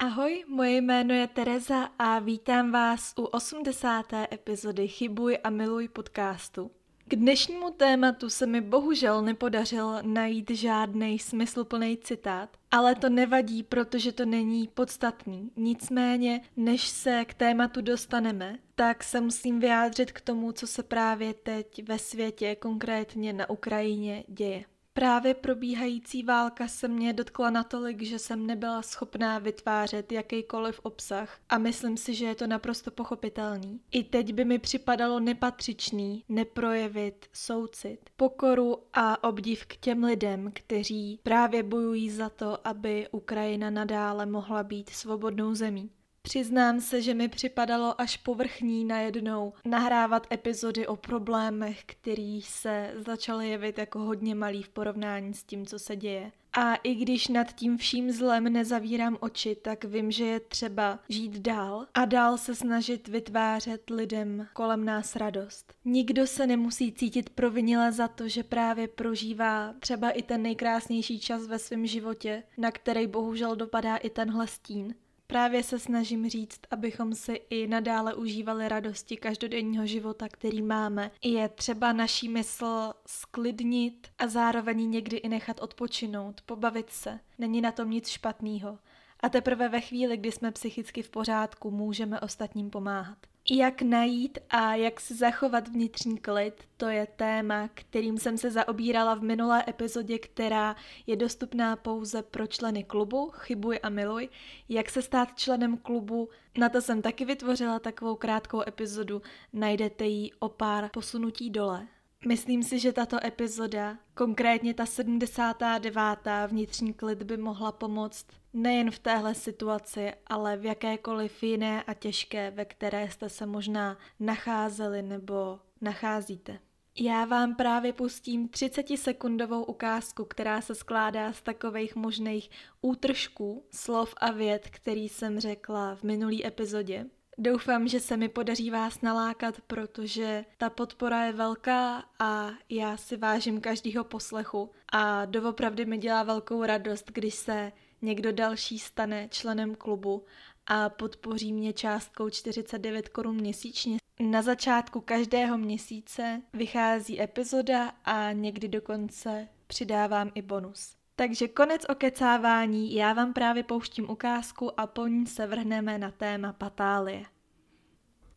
Ahoj, 0.00 0.44
moje 0.48 0.76
jméno 0.76 1.14
je 1.14 1.26
Tereza 1.26 1.90
a 1.98 2.18
vítám 2.18 2.72
vás 2.72 3.14
u 3.18 3.22
80. 3.22 4.06
epizody 4.32 4.88
Chybuj 4.88 5.38
a 5.44 5.50
miluj 5.50 5.88
podcastu. 5.88 6.70
K 7.08 7.16
dnešnímu 7.16 7.70
tématu 7.70 8.30
se 8.30 8.46
mi 8.46 8.60
bohužel 8.60 9.22
nepodařil 9.22 9.98
najít 10.02 10.50
žádný 10.50 11.18
smysluplný 11.18 11.96
citát, 11.96 12.56
ale 12.70 12.94
to 12.94 13.08
nevadí, 13.08 13.62
protože 13.62 14.12
to 14.12 14.24
není 14.24 14.68
podstatný. 14.68 15.50
Nicméně, 15.56 16.40
než 16.56 16.88
se 16.88 17.24
k 17.24 17.34
tématu 17.34 17.80
dostaneme, 17.80 18.58
tak 18.74 19.04
se 19.04 19.20
musím 19.20 19.60
vyjádřit 19.60 20.12
k 20.12 20.20
tomu, 20.20 20.52
co 20.52 20.66
se 20.66 20.82
právě 20.82 21.34
teď 21.34 21.88
ve 21.88 21.98
světě, 21.98 22.56
konkrétně 22.56 23.32
na 23.32 23.50
Ukrajině, 23.50 24.24
děje. 24.28 24.64
Právě 24.98 25.34
probíhající 25.34 26.22
válka 26.22 26.68
se 26.68 26.88
mě 26.88 27.12
dotkla 27.12 27.50
natolik, 27.50 28.02
že 28.02 28.18
jsem 28.18 28.46
nebyla 28.46 28.82
schopná 28.82 29.38
vytvářet 29.38 30.12
jakýkoliv 30.12 30.80
obsah 30.82 31.38
a 31.48 31.58
myslím 31.58 31.96
si, 31.96 32.14
že 32.14 32.24
je 32.26 32.34
to 32.34 32.46
naprosto 32.46 32.90
pochopitelný. 32.90 33.80
I 33.90 34.04
teď 34.04 34.32
by 34.32 34.44
mi 34.44 34.58
připadalo 34.58 35.20
nepatřičný 35.20 36.24
neprojevit 36.28 37.26
soucit, 37.32 38.00
pokoru 38.16 38.78
a 38.92 39.24
obdiv 39.24 39.66
k 39.66 39.76
těm 39.76 40.04
lidem, 40.04 40.50
kteří 40.54 41.20
právě 41.22 41.62
bojují 41.62 42.10
za 42.10 42.28
to, 42.28 42.68
aby 42.68 43.08
Ukrajina 43.10 43.70
nadále 43.70 44.26
mohla 44.26 44.62
být 44.62 44.90
svobodnou 44.90 45.54
zemí. 45.54 45.90
Přiznám 46.22 46.80
se, 46.80 47.02
že 47.02 47.14
mi 47.14 47.28
připadalo 47.28 48.00
až 48.00 48.16
povrchní 48.16 48.84
najednou 48.84 49.52
nahrávat 49.64 50.26
epizody 50.32 50.86
o 50.86 50.96
problémech, 50.96 51.82
který 51.86 52.42
se 52.42 52.94
začaly 52.96 53.48
jevit 53.48 53.78
jako 53.78 53.98
hodně 53.98 54.34
malý 54.34 54.62
v 54.62 54.68
porovnání 54.68 55.34
s 55.34 55.44
tím, 55.44 55.66
co 55.66 55.78
se 55.78 55.96
děje. 55.96 56.32
A 56.52 56.74
i 56.74 56.94
když 56.94 57.28
nad 57.28 57.52
tím 57.52 57.78
vším 57.78 58.12
zlem 58.12 58.44
nezavírám 58.44 59.16
oči, 59.20 59.54
tak 59.54 59.84
vím, 59.84 60.10
že 60.10 60.24
je 60.24 60.40
třeba 60.40 60.98
žít 61.08 61.38
dál 61.38 61.86
a 61.94 62.04
dál 62.04 62.38
se 62.38 62.54
snažit 62.54 63.08
vytvářet 63.08 63.90
lidem 63.90 64.46
kolem 64.52 64.84
nás 64.84 65.16
radost. 65.16 65.74
Nikdo 65.84 66.26
se 66.26 66.46
nemusí 66.46 66.92
cítit 66.92 67.30
provinile 67.30 67.92
za 67.92 68.08
to, 68.08 68.28
že 68.28 68.42
právě 68.42 68.88
prožívá 68.88 69.74
třeba 69.80 70.10
i 70.10 70.22
ten 70.22 70.42
nejkrásnější 70.42 71.20
čas 71.20 71.46
ve 71.46 71.58
svém 71.58 71.86
životě, 71.86 72.42
na 72.58 72.70
který 72.70 73.06
bohužel 73.06 73.56
dopadá 73.56 73.96
i 73.96 74.10
tenhle 74.10 74.46
stín. 74.46 74.94
Právě 75.30 75.62
se 75.62 75.78
snažím 75.78 76.28
říct, 76.28 76.60
abychom 76.70 77.14
si 77.14 77.32
i 77.50 77.66
nadále 77.66 78.14
užívali 78.14 78.68
radosti 78.68 79.16
každodenního 79.16 79.86
života, 79.86 80.28
který 80.28 80.62
máme. 80.62 81.10
Je 81.24 81.48
třeba 81.48 81.92
naší 81.92 82.28
mysl 82.28 82.92
sklidnit 83.06 84.08
a 84.18 84.28
zároveň 84.28 84.90
někdy 84.90 85.16
i 85.16 85.28
nechat 85.28 85.60
odpočinout, 85.60 86.40
pobavit 86.40 86.90
se. 86.90 87.20
Není 87.38 87.60
na 87.60 87.72
tom 87.72 87.90
nic 87.90 88.08
špatného. 88.08 88.78
A 89.20 89.28
teprve 89.28 89.68
ve 89.68 89.80
chvíli, 89.80 90.16
kdy 90.16 90.32
jsme 90.32 90.52
psychicky 90.52 91.02
v 91.02 91.10
pořádku, 91.10 91.70
můžeme 91.70 92.20
ostatním 92.20 92.70
pomáhat. 92.70 93.18
Jak 93.50 93.82
najít 93.82 94.38
a 94.50 94.74
jak 94.74 95.00
si 95.00 95.14
zachovat 95.14 95.68
vnitřní 95.68 96.18
klid, 96.18 96.54
to 96.76 96.86
je 96.86 97.06
téma, 97.06 97.68
kterým 97.74 98.18
jsem 98.18 98.38
se 98.38 98.50
zaobírala 98.50 99.14
v 99.14 99.22
minulé 99.22 99.64
epizodě, 99.68 100.18
která 100.18 100.76
je 101.06 101.16
dostupná 101.16 101.76
pouze 101.76 102.22
pro 102.22 102.46
členy 102.46 102.84
klubu 102.84 103.30
Chybuj 103.30 103.80
a 103.82 103.88
miluj. 103.88 104.28
Jak 104.68 104.90
se 104.90 105.02
stát 105.02 105.28
členem 105.38 105.76
klubu, 105.76 106.28
na 106.58 106.68
to 106.68 106.82
jsem 106.82 107.02
taky 107.02 107.24
vytvořila 107.24 107.78
takovou 107.78 108.16
krátkou 108.16 108.62
epizodu, 108.68 109.22
najdete 109.52 110.04
ji 110.04 110.30
o 110.38 110.48
pár 110.48 110.90
posunutí 110.92 111.50
dole. 111.50 111.86
Myslím 112.26 112.62
si, 112.62 112.78
že 112.78 112.92
tato 112.92 113.26
epizoda, 113.26 113.98
konkrétně 114.14 114.74
ta 114.74 114.86
79. 114.86 116.02
vnitřní 116.46 116.94
klid 116.94 117.22
by 117.22 117.36
mohla 117.36 117.72
pomoct 117.72 118.26
nejen 118.52 118.90
v 118.90 118.98
téhle 118.98 119.34
situaci, 119.34 120.12
ale 120.26 120.56
v 120.56 120.64
jakékoliv 120.64 121.42
jiné 121.42 121.82
a 121.82 121.94
těžké, 121.94 122.50
ve 122.50 122.64
které 122.64 123.10
jste 123.10 123.28
se 123.28 123.46
možná 123.46 123.98
nacházeli 124.20 125.02
nebo 125.02 125.60
nacházíte. 125.80 126.58
Já 127.00 127.24
vám 127.24 127.54
právě 127.54 127.92
pustím 127.92 128.48
30-sekundovou 128.48 129.64
ukázku, 129.64 130.24
která 130.24 130.60
se 130.60 130.74
skládá 130.74 131.32
z 131.32 131.42
takových 131.42 131.96
možných 131.96 132.50
útržků 132.80 133.66
slov 133.70 134.14
a 134.16 134.30
věd, 134.30 134.68
který 134.70 135.08
jsem 135.08 135.40
řekla 135.40 135.94
v 135.94 136.02
minulý 136.02 136.46
epizodě. 136.46 137.06
Doufám, 137.40 137.88
že 137.88 138.00
se 138.00 138.16
mi 138.16 138.28
podaří 138.28 138.70
vás 138.70 139.00
nalákat, 139.00 139.60
protože 139.66 140.44
ta 140.56 140.70
podpora 140.70 141.24
je 141.24 141.32
velká 141.32 142.04
a 142.18 142.50
já 142.68 142.96
si 142.96 143.16
vážím 143.16 143.60
každého 143.60 144.04
poslechu 144.04 144.70
a 144.92 145.24
doopravdy 145.24 145.86
mi 145.86 145.98
dělá 145.98 146.22
velkou 146.22 146.64
radost, 146.64 147.10
když 147.12 147.34
se 147.34 147.72
někdo 148.02 148.32
další 148.32 148.78
stane 148.78 149.28
členem 149.28 149.74
klubu 149.74 150.24
a 150.66 150.88
podpoří 150.88 151.52
mě 151.52 151.72
částkou 151.72 152.30
49 152.30 153.08
korun 153.08 153.36
měsíčně. 153.36 153.98
Na 154.20 154.42
začátku 154.42 155.00
každého 155.00 155.58
měsíce 155.58 156.42
vychází 156.52 157.20
epizoda 157.22 157.92
a 158.04 158.32
někdy 158.32 158.68
dokonce 158.68 159.48
přidávám 159.66 160.30
i 160.34 160.42
bonus. 160.42 160.97
Takže 161.18 161.48
konec 161.48 161.86
okecávání, 161.88 162.94
já 162.94 163.12
vám 163.12 163.32
právě 163.32 163.62
pouštím 163.62 164.10
ukázku 164.10 164.80
a 164.80 164.86
po 164.86 165.06
ní 165.06 165.26
se 165.26 165.46
vrhneme 165.46 165.98
na 165.98 166.10
téma 166.10 166.52
patálie. 166.52 167.24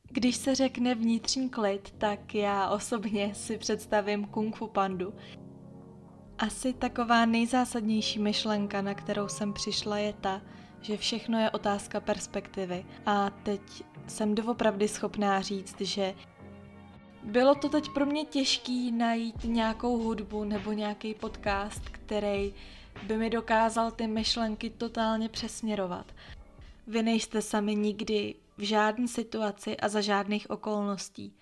Když 0.04 0.36
se 0.36 0.56
řekne 0.56 0.96
vnitřní 0.96 1.50
klid, 1.50 1.92
tak 1.98 2.36
já 2.36 2.70
osobně 2.70 3.36
si 3.36 3.58
představím 3.58 4.26
Kung 4.26 4.56
Fu 4.56 4.68
Pandu. 4.68 5.14
Asi 6.38 6.74
taková 6.74 7.26
nejzásadnější 7.26 8.20
myšlenka, 8.20 8.82
na 8.82 8.94
kterou 8.94 9.28
jsem 9.28 9.54
přišla, 9.54 9.98
je 9.98 10.14
ta, 10.14 10.42
že 10.82 10.98
všechno 10.98 11.40
je 11.40 11.52
otázka 11.52 12.00
perspektivy. 12.00 12.86
A 13.06 13.30
teď 13.30 13.62
jsem 14.08 14.36
doopravdy 14.36 14.88
schopná 14.88 15.42
říct, 15.42 15.82
že 15.82 16.14
bylo 17.24 17.56
to 17.56 17.70
teď 17.70 17.90
pro 17.94 18.06
mě 18.06 18.26
těžký 18.26 18.92
najít 18.92 19.44
nějakou 19.44 19.98
hudbu 19.98 20.44
nebo 20.44 20.72
nějaký 20.72 21.14
podcast, 21.14 21.90
který 21.90 22.54
by 23.04 23.18
mi 23.18 23.30
dokázal 23.30 23.92
ty 23.92 24.08
myšlenky 24.08 24.70
totálně 24.70 25.30
přesměrovat. 25.30 26.06
Vy 26.88 27.04
nejste 27.04 27.42
sami 27.42 27.76
nikdy 27.76 28.36
v 28.58 28.62
žádné 28.62 29.08
situaci 29.08 29.78
a 29.78 29.90
za 29.90 30.02
žádných 30.02 30.50
okolností. 30.50 31.34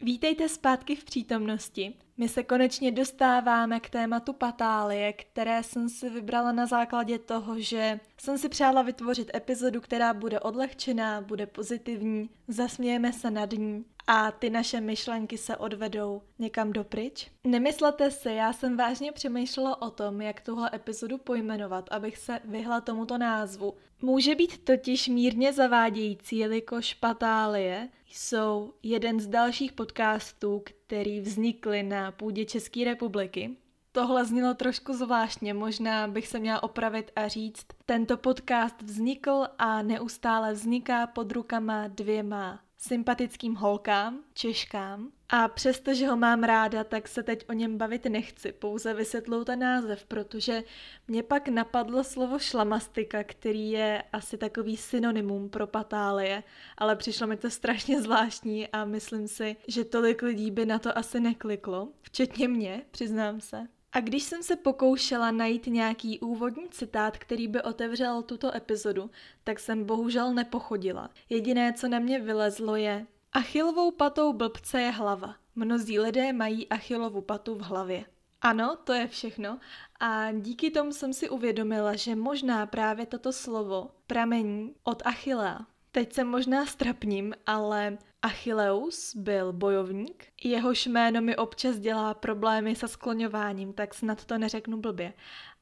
Vítejte 0.00 0.48
zpátky 0.48 0.96
v 0.96 1.04
přítomnosti. 1.04 1.94
My 2.16 2.28
se 2.28 2.42
konečně 2.42 2.92
dostáváme 2.92 3.80
k 3.80 3.90
tématu 3.90 4.32
patálie, 4.32 5.12
které 5.12 5.62
jsem 5.62 5.88
si 5.88 6.10
vybrala 6.10 6.52
na 6.52 6.66
základě 6.66 7.18
toho, 7.18 7.60
že 7.60 8.00
jsem 8.18 8.38
si 8.38 8.48
přála 8.48 8.82
vytvořit 8.82 9.34
epizodu, 9.34 9.80
která 9.80 10.14
bude 10.14 10.40
odlehčená, 10.40 11.20
bude 11.20 11.46
pozitivní, 11.46 12.30
zasmějeme 12.52 13.12
se 13.12 13.30
nad 13.30 13.52
ní 13.52 13.84
a 14.06 14.30
ty 14.30 14.50
naše 14.50 14.80
myšlenky 14.80 15.38
se 15.38 15.56
odvedou 15.56 16.22
někam 16.38 16.72
dopryč. 16.72 17.30
Nemyslete 17.44 18.10
si, 18.10 18.28
já 18.28 18.52
jsem 18.52 18.76
vážně 18.76 19.12
přemýšlela 19.12 19.82
o 19.82 19.90
tom, 19.90 20.20
jak 20.20 20.40
tuhle 20.40 20.70
epizodu 20.74 21.18
pojmenovat, 21.18 21.88
abych 21.90 22.16
se 22.16 22.40
vyhla 22.44 22.80
tomuto 22.80 23.18
názvu. 23.18 23.74
Může 24.02 24.34
být 24.34 24.64
totiž 24.64 25.08
mírně 25.08 25.52
zavádějící, 25.52 26.36
jelikož 26.36 26.94
patálie 26.94 27.88
jsou 28.06 28.72
jeden 28.82 29.20
z 29.20 29.26
dalších 29.26 29.72
podcastů, 29.72 30.62
který 30.64 31.20
vznikly 31.20 31.82
na 31.82 32.12
půdě 32.12 32.44
České 32.44 32.84
republiky. 32.84 33.56
Tohle 33.92 34.24
znělo 34.24 34.54
trošku 34.54 34.92
zvláštně, 34.92 35.54
možná 35.54 36.08
bych 36.08 36.28
se 36.28 36.38
měla 36.38 36.62
opravit 36.62 37.10
a 37.16 37.28
říct, 37.28 37.66
tento 37.86 38.16
podcast 38.16 38.82
vznikl 38.82 39.46
a 39.58 39.82
neustále 39.82 40.52
vzniká 40.52 41.06
pod 41.06 41.32
rukama 41.32 41.88
dvěma 41.88 42.60
sympatickým 42.82 43.54
holkám, 43.54 44.24
češkám. 44.34 45.12
A 45.28 45.48
přestože 45.48 46.06
ho 46.06 46.16
mám 46.16 46.42
ráda, 46.42 46.84
tak 46.84 47.08
se 47.08 47.22
teď 47.22 47.44
o 47.48 47.52
něm 47.52 47.78
bavit 47.78 48.04
nechci, 48.04 48.52
pouze 48.52 48.94
vysvětlou 48.94 49.44
ten 49.44 49.58
název, 49.58 50.04
protože 50.06 50.64
mě 51.08 51.22
pak 51.22 51.48
napadlo 51.48 52.04
slovo 52.04 52.38
šlamastika, 52.38 53.24
který 53.24 53.70
je 53.70 54.02
asi 54.12 54.38
takový 54.38 54.76
synonymum 54.76 55.48
pro 55.48 55.66
patálie, 55.66 56.42
ale 56.78 56.96
přišlo 56.96 57.26
mi 57.26 57.36
to 57.36 57.50
strašně 57.50 58.02
zvláštní 58.02 58.68
a 58.68 58.84
myslím 58.84 59.28
si, 59.28 59.56
že 59.68 59.84
tolik 59.84 60.22
lidí 60.22 60.50
by 60.50 60.66
na 60.66 60.78
to 60.78 60.98
asi 60.98 61.20
nekliklo, 61.20 61.88
včetně 62.02 62.48
mě, 62.48 62.82
přiznám 62.90 63.40
se. 63.40 63.66
A 63.92 64.00
když 64.00 64.22
jsem 64.22 64.42
se 64.42 64.56
pokoušela 64.56 65.30
najít 65.30 65.66
nějaký 65.66 66.20
úvodní 66.20 66.68
citát, 66.68 67.18
který 67.18 67.48
by 67.48 67.62
otevřel 67.62 68.22
tuto 68.22 68.56
epizodu, 68.56 69.10
tak 69.44 69.60
jsem 69.60 69.84
bohužel 69.84 70.34
nepochodila. 70.34 71.10
Jediné, 71.30 71.72
co 71.72 71.88
na 71.88 71.98
mě 71.98 72.18
vylezlo, 72.18 72.76
je 72.76 73.06
Achilovou 73.32 73.90
patou 73.90 74.32
blbce 74.32 74.80
je 74.80 74.90
hlava. 74.90 75.34
Mnozí 75.54 75.98
lidé 75.98 76.32
mají 76.32 76.68
achilovu 76.68 77.20
patu 77.20 77.54
v 77.54 77.60
hlavě. 77.60 78.04
Ano, 78.40 78.76
to 78.84 78.92
je 78.92 79.08
všechno. 79.08 79.58
A 80.00 80.32
díky 80.32 80.70
tomu 80.70 80.92
jsem 80.92 81.12
si 81.12 81.30
uvědomila, 81.30 81.96
že 81.96 82.16
možná 82.16 82.66
právě 82.66 83.06
toto 83.06 83.32
slovo 83.32 83.90
pramení 84.06 84.74
od 84.84 85.02
Achillea. 85.06 85.66
Teď 85.92 86.12
se 86.12 86.24
možná 86.24 86.66
strapním, 86.66 87.34
ale 87.46 87.98
Achilleus 88.22 89.16
byl 89.16 89.52
bojovník, 89.52 90.26
jehož 90.44 90.86
jméno 90.86 91.20
mi 91.20 91.36
občas 91.36 91.78
dělá 91.78 92.14
problémy 92.14 92.76
se 92.76 92.88
skloňováním, 92.88 93.72
tak 93.72 93.94
snad 93.94 94.24
to 94.24 94.38
neřeknu 94.38 94.80
blbě. 94.80 95.12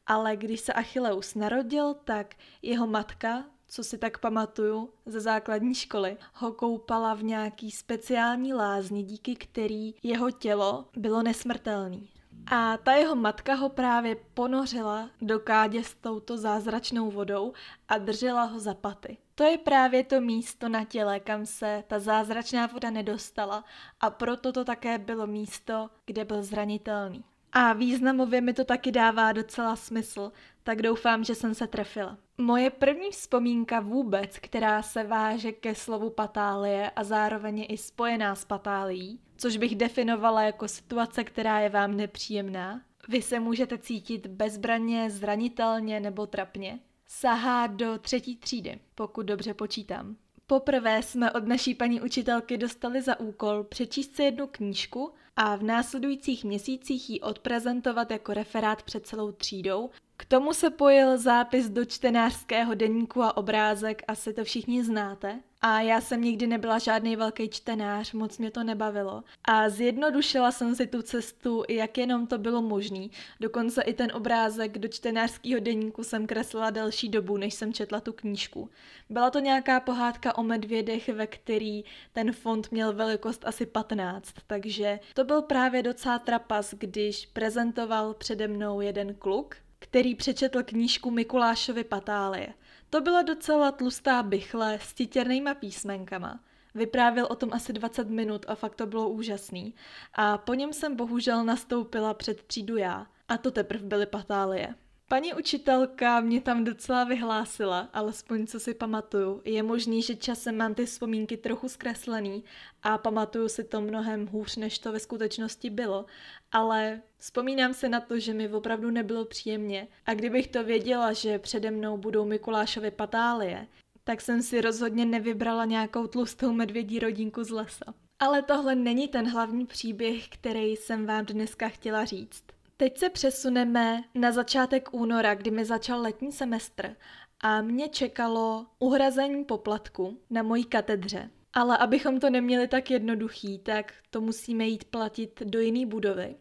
Ale 0.07 0.37
když 0.37 0.61
se 0.61 0.73
Achilleus 0.73 1.35
narodil, 1.35 1.95
tak 1.95 2.35
jeho 2.63 2.87
matka, 2.87 3.45
co 3.69 3.85
si 3.85 3.99
tak 3.99 4.19
pamatuju 4.19 4.93
ze 5.07 5.21
základní 5.21 5.75
školy, 5.75 6.17
ho 6.35 6.53
koupala 6.53 7.15
v 7.15 7.23
nějaký 7.23 7.71
speciální 7.71 8.55
lázni, 8.55 9.03
díky 9.03 9.37
který 9.37 9.95
jeho 10.03 10.31
tělo 10.31 10.89
bylo 10.97 11.23
nesmrtelný. 11.23 12.09
A 12.47 12.77
ta 12.77 12.93
jeho 12.93 13.17
matka 13.17 13.55
ho 13.55 13.69
právě 13.69 14.17
ponořila 14.35 15.11
do 15.23 15.41
kádě 15.41 15.85
s 15.85 15.95
touto 15.95 16.37
zázračnou 16.37 17.11
vodou 17.11 17.53
a 17.89 17.99
držela 17.99 18.45
ho 18.45 18.61
za 18.61 18.75
paty. 18.75 19.17
To 19.35 19.45
je 19.45 19.59
právě 19.59 20.05
to 20.05 20.21
místo 20.21 20.69
na 20.69 20.85
těle, 20.85 21.21
kam 21.21 21.47
se 21.47 21.85
ta 21.87 21.99
zázračná 21.99 22.67
voda 22.67 22.91
nedostala 22.91 23.65
a 24.01 24.11
proto 24.11 24.53
to 24.53 24.65
také 24.65 24.99
bylo 24.99 25.27
místo, 25.27 25.91
kde 26.07 26.25
byl 26.25 26.43
zranitelný. 26.43 27.25
A 27.53 27.73
významově 27.73 28.41
mi 28.41 28.53
to 28.53 28.65
taky 28.65 28.93
dává 28.93 29.33
docela 29.33 29.77
smysl, 29.77 30.33
tak 30.63 30.83
doufám, 30.83 31.25
že 31.25 31.35
jsem 31.35 31.55
se 31.55 31.67
trefila. 31.67 32.19
Moje 32.39 32.71
první 32.71 33.11
vzpomínka 33.11 33.81
vůbec, 33.81 34.39
která 34.39 34.83
se 34.83 35.05
váže 35.05 35.53
ke 35.53 35.75
slovu 35.75 36.11
patálie 36.11 36.91
a 36.91 37.05
zároveň 37.05 37.59
je 37.59 37.65
i 37.67 37.77
spojená 37.77 38.35
s 38.35 38.45
patálií, 38.45 39.21
což 39.41 39.57
bych 39.57 39.77
definovala 39.77 40.43
jako 40.43 40.69
situace, 40.69 41.25
která 41.25 41.61
je 41.61 41.69
vám 41.69 41.97
nepříjemná. 41.97 42.81
Vy 43.09 43.23
se 43.23 43.41
můžete 43.41 43.79
cítit 43.79 44.27
bezbraně, 44.27 45.11
zranitelně 45.11 46.01
nebo 46.01 46.27
trapně. 46.27 46.79
Sahá 47.07 47.67
do 47.67 47.99
třetí 47.99 48.37
třídy, 48.37 48.81
pokud 48.95 49.23
dobře 49.23 49.55
počítám. 49.55 50.17
Poprvé 50.47 51.03
jsme 51.03 51.33
od 51.33 51.47
naší 51.47 51.75
paní 51.75 52.01
učitelky 52.01 52.59
dostali 52.59 53.03
za 53.03 53.21
úkol 53.21 53.65
přečíst 53.65 54.17
si 54.17 54.23
jednu 54.23 54.47
knížku 54.47 55.13
a 55.37 55.57
v 55.57 55.63
následujících 55.63 56.45
měsících 56.45 57.11
ji 57.11 57.21
odprezentovat 57.21 58.11
jako 58.11 58.35
referát 58.35 58.83
před 58.83 59.07
celou 59.07 59.33
třídou 59.33 59.91
k 60.21 60.25
tomu 60.25 60.55
se 60.55 60.71
pojil 60.71 61.19
zápis 61.19 61.69
do 61.69 61.85
čtenářského 61.85 62.75
deníku 62.75 63.23
a 63.23 63.37
obrázek, 63.37 64.03
asi 64.09 64.33
to 64.33 64.45
všichni 64.45 64.85
znáte. 64.85 65.41
A 65.61 65.81
já 65.81 66.01
jsem 66.01 66.23
nikdy 66.23 66.47
nebyla 66.47 66.79
žádný 66.79 67.17
velký 67.17 67.49
čtenář, 67.49 68.13
moc 68.13 68.39
mě 68.39 68.51
to 68.51 68.65
nebavilo. 68.65 69.25
A 69.45 69.69
zjednodušila 69.69 70.53
jsem 70.53 70.75
si 70.75 70.87
tu 70.87 71.03
cestu, 71.03 71.65
jak 71.69 71.99
jenom 71.99 72.27
to 72.27 72.39
bylo 72.39 72.63
možný. 72.63 73.11
Dokonce 73.41 73.83
i 73.83 73.95
ten 73.95 74.13
obrázek 74.15 74.79
do 74.79 74.89
čtenářského 74.89 75.61
deníku 75.61 76.05
jsem 76.05 76.27
kreslila 76.27 76.71
delší 76.71 77.09
dobu, 77.09 77.37
než 77.37 77.55
jsem 77.55 77.73
četla 77.73 78.01
tu 78.01 78.13
knížku. 78.13 78.71
Byla 79.11 79.31
to 79.31 79.39
nějaká 79.39 79.81
pohádka 79.81 80.39
o 80.39 80.43
medvědech, 80.43 81.09
ve 81.09 81.27
který 81.27 81.85
ten 82.13 82.33
fond 82.33 82.73
měl 82.73 82.93
velikost 82.93 83.45
asi 83.47 83.67
15, 83.67 84.35
takže 84.47 85.01
to 85.15 85.25
byl 85.25 85.43
právě 85.43 85.83
docela 85.83 86.19
trapas, 86.19 86.75
když 86.75 87.27
prezentoval 87.27 88.15
přede 88.15 88.49
mnou 88.49 88.81
jeden 88.81 89.15
kluk, 89.15 89.57
který 89.81 90.15
přečetl 90.15 90.63
knížku 90.63 91.11
Mikulášovi 91.11 91.85
patálie. 91.85 92.55
To 92.91 93.01
byla 93.01 93.23
docela 93.23 93.73
tlustá 93.73 94.23
bychle 94.23 94.79
s 94.83 94.95
titěrnýma 94.95 95.55
písmenkama. 95.55 96.41
Vyprávěl 96.75 97.27
o 97.31 97.35
tom 97.35 97.53
asi 97.53 97.73
20 97.73 98.09
minut 98.09 98.47
a 98.49 98.55
fakt 98.55 98.75
to 98.75 98.87
bylo 98.87 99.09
úžasný. 99.09 99.75
A 100.15 100.39
po 100.39 100.55
něm 100.55 100.73
jsem 100.73 100.97
bohužel 100.97 101.45
nastoupila 101.45 102.15
před 102.15 102.43
třídu 102.43 102.77
já. 102.77 103.07
A 103.29 103.39
to 103.39 103.51
teprve 103.51 103.87
byly 103.87 104.07
patálie. 104.07 104.75
Paní 105.13 105.35
učitelka 105.35 106.21
mě 106.21 106.41
tam 106.41 106.65
docela 106.65 107.05
vyhlásila, 107.05 107.89
alespoň 107.93 108.47
co 108.47 108.61
si 108.61 108.75
pamatuju. 108.75 109.43
Je 109.45 109.63
možný, 109.63 110.03
že 110.03 110.17
časem 110.17 110.57
mám 110.57 110.75
ty 110.75 110.87
vzpomínky 110.87 111.37
trochu 111.37 111.69
zkreslený 111.69 112.45
a 112.83 112.99
pamatuju 112.99 113.49
si 113.49 113.65
to 113.65 113.81
mnohem 113.81 114.27
hůř, 114.27 114.57
než 114.57 114.79
to 114.79 114.93
ve 114.93 115.01
skutečnosti 115.01 115.71
bylo, 115.71 116.07
ale 116.53 117.03
vzpomínám 117.19 117.75
se 117.75 117.89
na 117.89 118.01
to, 118.01 118.19
že 118.19 118.35
mi 118.35 118.49
opravdu 118.49 118.91
nebylo 118.91 119.25
příjemně 119.25 119.89
a 120.07 120.15
kdybych 120.15 120.47
to 120.47 120.65
věděla, 120.65 121.13
že 121.13 121.39
přede 121.39 121.71
mnou 121.71 121.97
budou 121.97 122.25
Mikulášovy 122.25 122.91
patálie, 122.91 123.67
tak 124.05 124.21
jsem 124.21 124.43
si 124.43 124.61
rozhodně 124.61 125.05
nevybrala 125.07 125.65
nějakou 125.65 126.07
tlustou 126.07 126.53
medvědí 126.53 126.99
rodinku 126.99 127.45
z 127.45 127.51
lesa. 127.51 127.95
Ale 128.19 128.43
tohle 128.43 128.75
není 128.75 129.09
ten 129.09 129.31
hlavní 129.31 129.67
příběh, 129.67 130.29
který 130.29 130.77
jsem 130.77 131.07
vám 131.07 131.25
dneska 131.25 131.69
chtěla 131.69 132.05
říct. 132.05 132.60
Teď 132.81 132.99
se 132.99 133.11
přesuneme 133.11 134.05
na 134.15 134.33
začátek 134.33 134.89
února, 134.93 135.35
kdy 135.35 135.51
mi 135.51 135.65
začal 135.65 136.01
letní 136.01 136.33
semestr 136.33 136.97
a 137.41 137.61
mě 137.63 137.89
čekalo 137.89 138.67
uhrazení 138.79 139.45
poplatku 139.45 140.19
na 140.31 140.43
mojí 140.43 140.65
katedře. 140.65 141.31
Ale 141.53 141.79
abychom 141.79 142.21
to 142.21 142.31
neměli 142.31 142.69
tak 142.69 142.91
jednoduchý, 142.91 143.59
tak 143.59 143.95
to 144.11 144.21
musíme 144.21 144.65
jít 144.65 144.85
platit 144.85 145.43
do 145.45 145.61
jiné 145.61 145.87
budovy. 145.87 146.37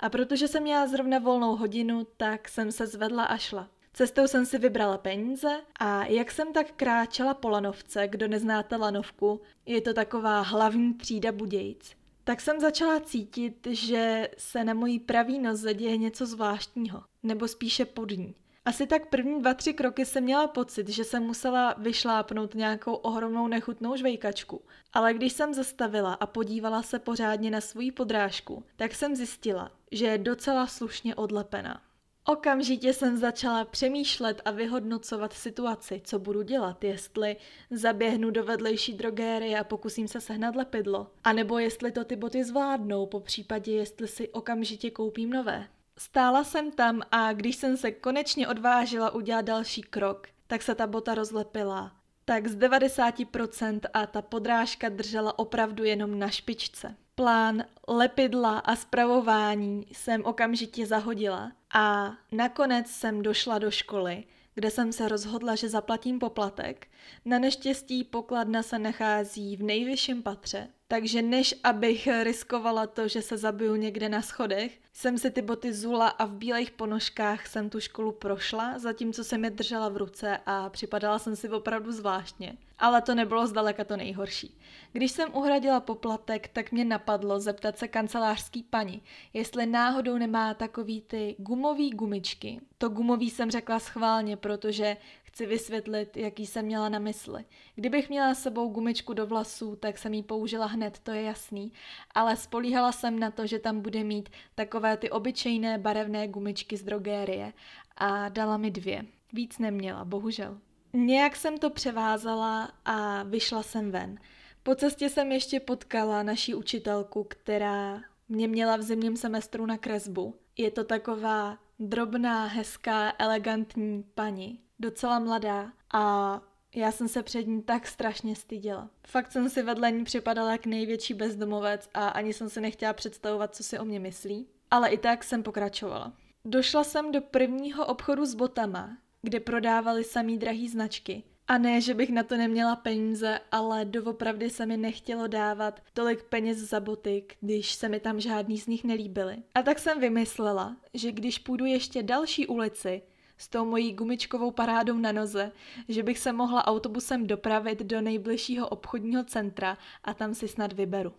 A 0.00 0.08
protože 0.08 0.48
jsem 0.48 0.62
měla 0.62 0.86
zrovna 0.86 1.18
volnou 1.18 1.56
hodinu, 1.56 2.06
tak 2.16 2.48
jsem 2.48 2.72
se 2.72 2.86
zvedla 2.86 3.24
a 3.24 3.36
šla. 3.36 3.68
Cestou 3.92 4.26
jsem 4.26 4.46
si 4.46 4.58
vybrala 4.58 4.98
peníze 4.98 5.60
a 5.80 6.06
jak 6.06 6.30
jsem 6.30 6.52
tak 6.52 6.72
kráčela 6.72 7.34
po 7.34 7.48
lanovce, 7.48 8.08
kdo 8.08 8.28
neznáte 8.28 8.76
lanovku, 8.76 9.40
je 9.66 9.80
to 9.80 9.94
taková 9.94 10.40
hlavní 10.40 10.94
třída 10.94 11.32
Budějc, 11.32 11.96
tak 12.26 12.40
jsem 12.40 12.60
začala 12.60 13.00
cítit, 13.00 13.68
že 13.70 14.28
se 14.38 14.64
na 14.64 14.74
mojí 14.74 14.98
pravý 14.98 15.38
noze 15.38 15.74
děje 15.74 15.96
něco 15.96 16.26
zvláštního, 16.26 17.02
nebo 17.22 17.48
spíše 17.48 17.84
pod 17.84 18.10
ní. 18.10 18.34
Asi 18.64 18.86
tak 18.86 19.08
první 19.08 19.40
dva, 19.40 19.54
tři 19.54 19.74
kroky 19.74 20.04
jsem 20.04 20.24
měla 20.24 20.48
pocit, 20.48 20.88
že 20.88 21.04
jsem 21.04 21.22
musela 21.22 21.74
vyšlápnout 21.78 22.54
nějakou 22.54 22.94
ohromnou 22.94 23.48
nechutnou 23.48 23.96
žvejkačku. 23.96 24.62
Ale 24.92 25.14
když 25.14 25.32
jsem 25.32 25.54
zastavila 25.54 26.14
a 26.14 26.26
podívala 26.26 26.82
se 26.82 26.98
pořádně 26.98 27.50
na 27.50 27.60
svoji 27.60 27.92
podrážku, 27.92 28.64
tak 28.76 28.94
jsem 28.94 29.16
zjistila, 29.16 29.70
že 29.92 30.06
je 30.06 30.18
docela 30.18 30.66
slušně 30.66 31.14
odlepená. 31.14 31.82
Okamžitě 32.28 32.92
jsem 32.92 33.16
začala 33.16 33.64
přemýšlet 33.64 34.42
a 34.44 34.50
vyhodnocovat 34.50 35.32
situaci, 35.32 36.00
co 36.04 36.18
budu 36.18 36.42
dělat, 36.42 36.84
jestli 36.84 37.36
zaběhnu 37.70 38.30
do 38.30 38.44
vedlejší 38.44 38.92
drogérie 38.92 39.60
a 39.60 39.64
pokusím 39.64 40.08
se 40.08 40.20
sehnat 40.20 40.56
lepidlo, 40.56 41.10
anebo 41.24 41.58
jestli 41.58 41.92
to 41.92 42.04
ty 42.04 42.16
boty 42.16 42.44
zvládnou, 42.44 43.06
po 43.06 43.20
případě 43.20 43.72
jestli 43.72 44.08
si 44.08 44.28
okamžitě 44.28 44.90
koupím 44.90 45.30
nové. 45.30 45.68
Stála 45.98 46.44
jsem 46.44 46.70
tam 46.70 47.02
a 47.10 47.32
když 47.32 47.56
jsem 47.56 47.76
se 47.76 47.90
konečně 47.90 48.48
odvážila 48.48 49.10
udělat 49.10 49.44
další 49.44 49.82
krok, 49.82 50.28
tak 50.46 50.62
se 50.62 50.74
ta 50.74 50.86
bota 50.86 51.14
rozlepila. 51.14 51.92
Tak 52.28 52.46
z 52.46 52.56
90% 52.56 53.80
a 53.94 54.06
ta 54.06 54.22
podrážka 54.22 54.88
držela 54.88 55.38
opravdu 55.38 55.84
jenom 55.84 56.18
na 56.18 56.28
špičce. 56.28 56.96
Plán 57.14 57.64
lepidla 57.88 58.58
a 58.58 58.76
spravování 58.76 59.86
jsem 59.92 60.24
okamžitě 60.24 60.86
zahodila 60.86 61.52
a 61.74 62.12
nakonec 62.32 62.86
jsem 62.86 63.22
došla 63.22 63.58
do 63.58 63.70
školy, 63.70 64.24
kde 64.54 64.70
jsem 64.70 64.92
se 64.92 65.08
rozhodla, 65.08 65.54
že 65.54 65.68
zaplatím 65.68 66.18
poplatek. 66.18 66.88
Na 67.24 67.38
neštěstí 67.38 68.04
pokladna 68.04 68.62
se 68.62 68.78
nachází 68.78 69.56
v 69.56 69.62
nejvyšším 69.62 70.22
patře, 70.22 70.68
takže 70.88 71.22
než 71.22 71.54
abych 71.64 72.08
riskovala 72.22 72.86
to, 72.86 73.08
že 73.08 73.22
se 73.22 73.36
zabiju 73.36 73.76
někde 73.76 74.08
na 74.08 74.22
schodech, 74.22 74.78
jsem 74.92 75.18
si 75.18 75.30
ty 75.30 75.42
boty 75.42 75.72
zula 75.72 76.08
a 76.08 76.24
v 76.24 76.32
bílých 76.32 76.70
ponožkách 76.70 77.46
jsem 77.46 77.70
tu 77.70 77.80
školu 77.80 78.12
prošla, 78.12 78.78
zatímco 78.78 79.24
jsem 79.24 79.44
je 79.44 79.50
držela 79.50 79.88
v 79.88 79.96
ruce 79.96 80.38
a 80.46 80.70
připadala 80.70 81.18
jsem 81.18 81.36
si 81.36 81.48
opravdu 81.48 81.92
zvláštně. 81.92 82.56
Ale 82.78 83.02
to 83.02 83.14
nebylo 83.14 83.46
zdaleka 83.46 83.84
to 83.84 83.96
nejhorší. 83.96 84.58
Když 84.92 85.12
jsem 85.12 85.34
uhradila 85.34 85.80
poplatek, 85.80 86.48
tak 86.48 86.72
mě 86.72 86.84
napadlo 86.84 87.40
zeptat 87.40 87.78
se 87.78 87.88
kancelářský 87.88 88.62
paní, 88.62 89.02
jestli 89.32 89.66
náhodou 89.66 90.18
nemá 90.18 90.54
takový 90.54 91.00
ty 91.00 91.36
gumový 91.38 91.90
gumičky. 91.90 92.60
To 92.78 92.88
gumový 92.88 93.30
jsem 93.30 93.50
řekla 93.50 93.78
schválně, 93.78 94.36
protože 94.36 94.96
chci 95.36 95.46
vysvětlit, 95.46 96.16
jaký 96.16 96.46
jsem 96.46 96.64
měla 96.64 96.88
na 96.88 96.98
mysli. 96.98 97.44
Kdybych 97.74 98.08
měla 98.08 98.34
s 98.34 98.42
sebou 98.42 98.68
gumičku 98.68 99.12
do 99.12 99.26
vlasů, 99.26 99.76
tak 99.76 99.98
jsem 99.98 100.14
ji 100.14 100.22
použila 100.22 100.66
hned, 100.66 100.98
to 100.98 101.10
je 101.10 101.22
jasný, 101.22 101.72
ale 102.14 102.36
spolíhala 102.36 102.92
jsem 102.92 103.18
na 103.18 103.30
to, 103.30 103.46
že 103.46 103.58
tam 103.58 103.80
bude 103.80 104.04
mít 104.04 104.28
takové 104.54 104.96
ty 104.96 105.10
obyčejné 105.10 105.78
barevné 105.78 106.28
gumičky 106.28 106.76
z 106.76 106.82
drogérie 106.82 107.52
a 107.96 108.28
dala 108.28 108.56
mi 108.56 108.70
dvě. 108.70 109.04
Víc 109.32 109.58
neměla, 109.58 110.04
bohužel. 110.04 110.58
Nějak 110.92 111.36
jsem 111.36 111.58
to 111.58 111.70
převázala 111.70 112.70
a 112.84 113.22
vyšla 113.22 113.62
jsem 113.62 113.90
ven. 113.90 114.18
Po 114.62 114.74
cestě 114.74 115.08
jsem 115.08 115.32
ještě 115.32 115.60
potkala 115.60 116.22
naší 116.22 116.54
učitelku, 116.54 117.24
která 117.28 118.02
mě 118.28 118.48
měla 118.48 118.76
v 118.76 118.82
zimním 118.82 119.16
semestru 119.16 119.66
na 119.66 119.78
kresbu. 119.78 120.34
Je 120.56 120.70
to 120.70 120.84
taková 120.84 121.58
drobná, 121.78 122.46
hezká, 122.46 123.12
elegantní 123.18 124.04
paní, 124.14 124.65
docela 124.78 125.18
mladá 125.18 125.72
a 125.94 126.40
já 126.74 126.92
jsem 126.92 127.08
se 127.08 127.22
před 127.22 127.46
ní 127.46 127.62
tak 127.62 127.86
strašně 127.86 128.36
styděla. 128.36 128.90
Fakt 129.06 129.32
jsem 129.32 129.48
si 129.48 129.62
vedle 129.62 129.90
ní 129.90 130.04
připadala 130.04 130.52
jak 130.52 130.66
největší 130.66 131.14
bezdomovec 131.14 131.88
a 131.94 132.08
ani 132.08 132.32
jsem 132.32 132.48
si 132.48 132.60
nechtěla 132.60 132.92
představovat, 132.92 133.54
co 133.54 133.62
si 133.62 133.78
o 133.78 133.84
mě 133.84 134.00
myslí. 134.00 134.46
Ale 134.70 134.88
i 134.88 134.98
tak 134.98 135.24
jsem 135.24 135.42
pokračovala. 135.42 136.12
Došla 136.44 136.84
jsem 136.84 137.12
do 137.12 137.20
prvního 137.20 137.86
obchodu 137.86 138.26
s 138.26 138.34
botama, 138.34 138.98
kde 139.22 139.40
prodávali 139.40 140.04
samý 140.04 140.38
drahý 140.38 140.68
značky. 140.68 141.22
A 141.48 141.58
ne, 141.58 141.80
že 141.80 141.94
bych 141.94 142.10
na 142.10 142.22
to 142.22 142.36
neměla 142.36 142.76
peníze, 142.76 143.40
ale 143.52 143.84
doopravdy 143.84 144.50
se 144.50 144.66
mi 144.66 144.76
nechtělo 144.76 145.26
dávat 145.26 145.80
tolik 145.92 146.22
peněz 146.22 146.58
za 146.58 146.80
boty, 146.80 147.24
když 147.40 147.74
se 147.74 147.88
mi 147.88 148.00
tam 148.00 148.20
žádný 148.20 148.58
z 148.58 148.66
nich 148.66 148.84
nelíbily. 148.84 149.36
A 149.54 149.62
tak 149.62 149.78
jsem 149.78 150.00
vymyslela, 150.00 150.76
že 150.94 151.12
když 151.12 151.38
půjdu 151.38 151.64
ještě 151.64 152.02
další 152.02 152.46
ulici, 152.46 153.02
s 153.38 153.48
tou 153.48 153.64
mojí 153.64 153.92
gumičkovou 153.92 154.50
parádou 154.50 154.98
na 154.98 155.12
noze, 155.12 155.52
že 155.88 156.02
bych 156.02 156.18
se 156.18 156.32
mohla 156.32 156.66
autobusem 156.66 157.26
dopravit 157.26 157.78
do 157.82 158.00
nejbližšího 158.00 158.68
obchodního 158.68 159.24
centra 159.24 159.78
a 160.04 160.14
tam 160.14 160.34
si 160.34 160.48
snad 160.48 160.72
vyberu. 160.72 161.12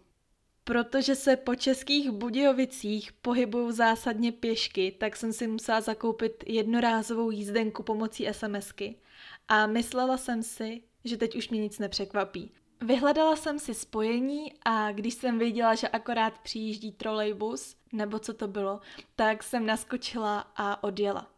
Protože 0.64 1.16
se 1.16 1.36
po 1.36 1.56
českých 1.56 2.12
Budějovicích 2.12 3.14
pohybuju 3.14 3.72
zásadně 3.72 4.32
pěšky, 4.32 4.96
tak 5.00 5.16
jsem 5.16 5.34
si 5.34 5.48
musela 5.48 5.82
zakoupit 5.82 6.44
jednorázovou 6.48 7.32
jízdenku 7.32 7.84
pomocí 7.84 8.28
SMSky. 8.32 8.96
A 9.48 9.68
myslela 9.68 10.18
jsem 10.18 10.44
si, 10.44 10.82
že 11.04 11.18
teď 11.18 11.36
už 11.36 11.50
mě 11.50 11.60
nic 11.60 11.80
nepřekvapí. 11.80 12.52
Vyhledala 12.82 13.36
jsem 13.36 13.60
si 13.60 13.74
spojení 13.74 14.54
a 14.66 14.92
když 14.92 15.14
jsem 15.14 15.40
viděla, 15.40 15.76
že 15.76 15.88
akorát 15.88 16.40
přijíždí 16.40 16.92
trolejbus, 16.92 17.76
nebo 17.92 18.20
co 18.20 18.34
to 18.34 18.48
bylo, 18.48 18.80
tak 19.16 19.44
jsem 19.44 19.66
naskočila 19.66 20.52
a 20.56 20.84
odjela. 20.84 21.37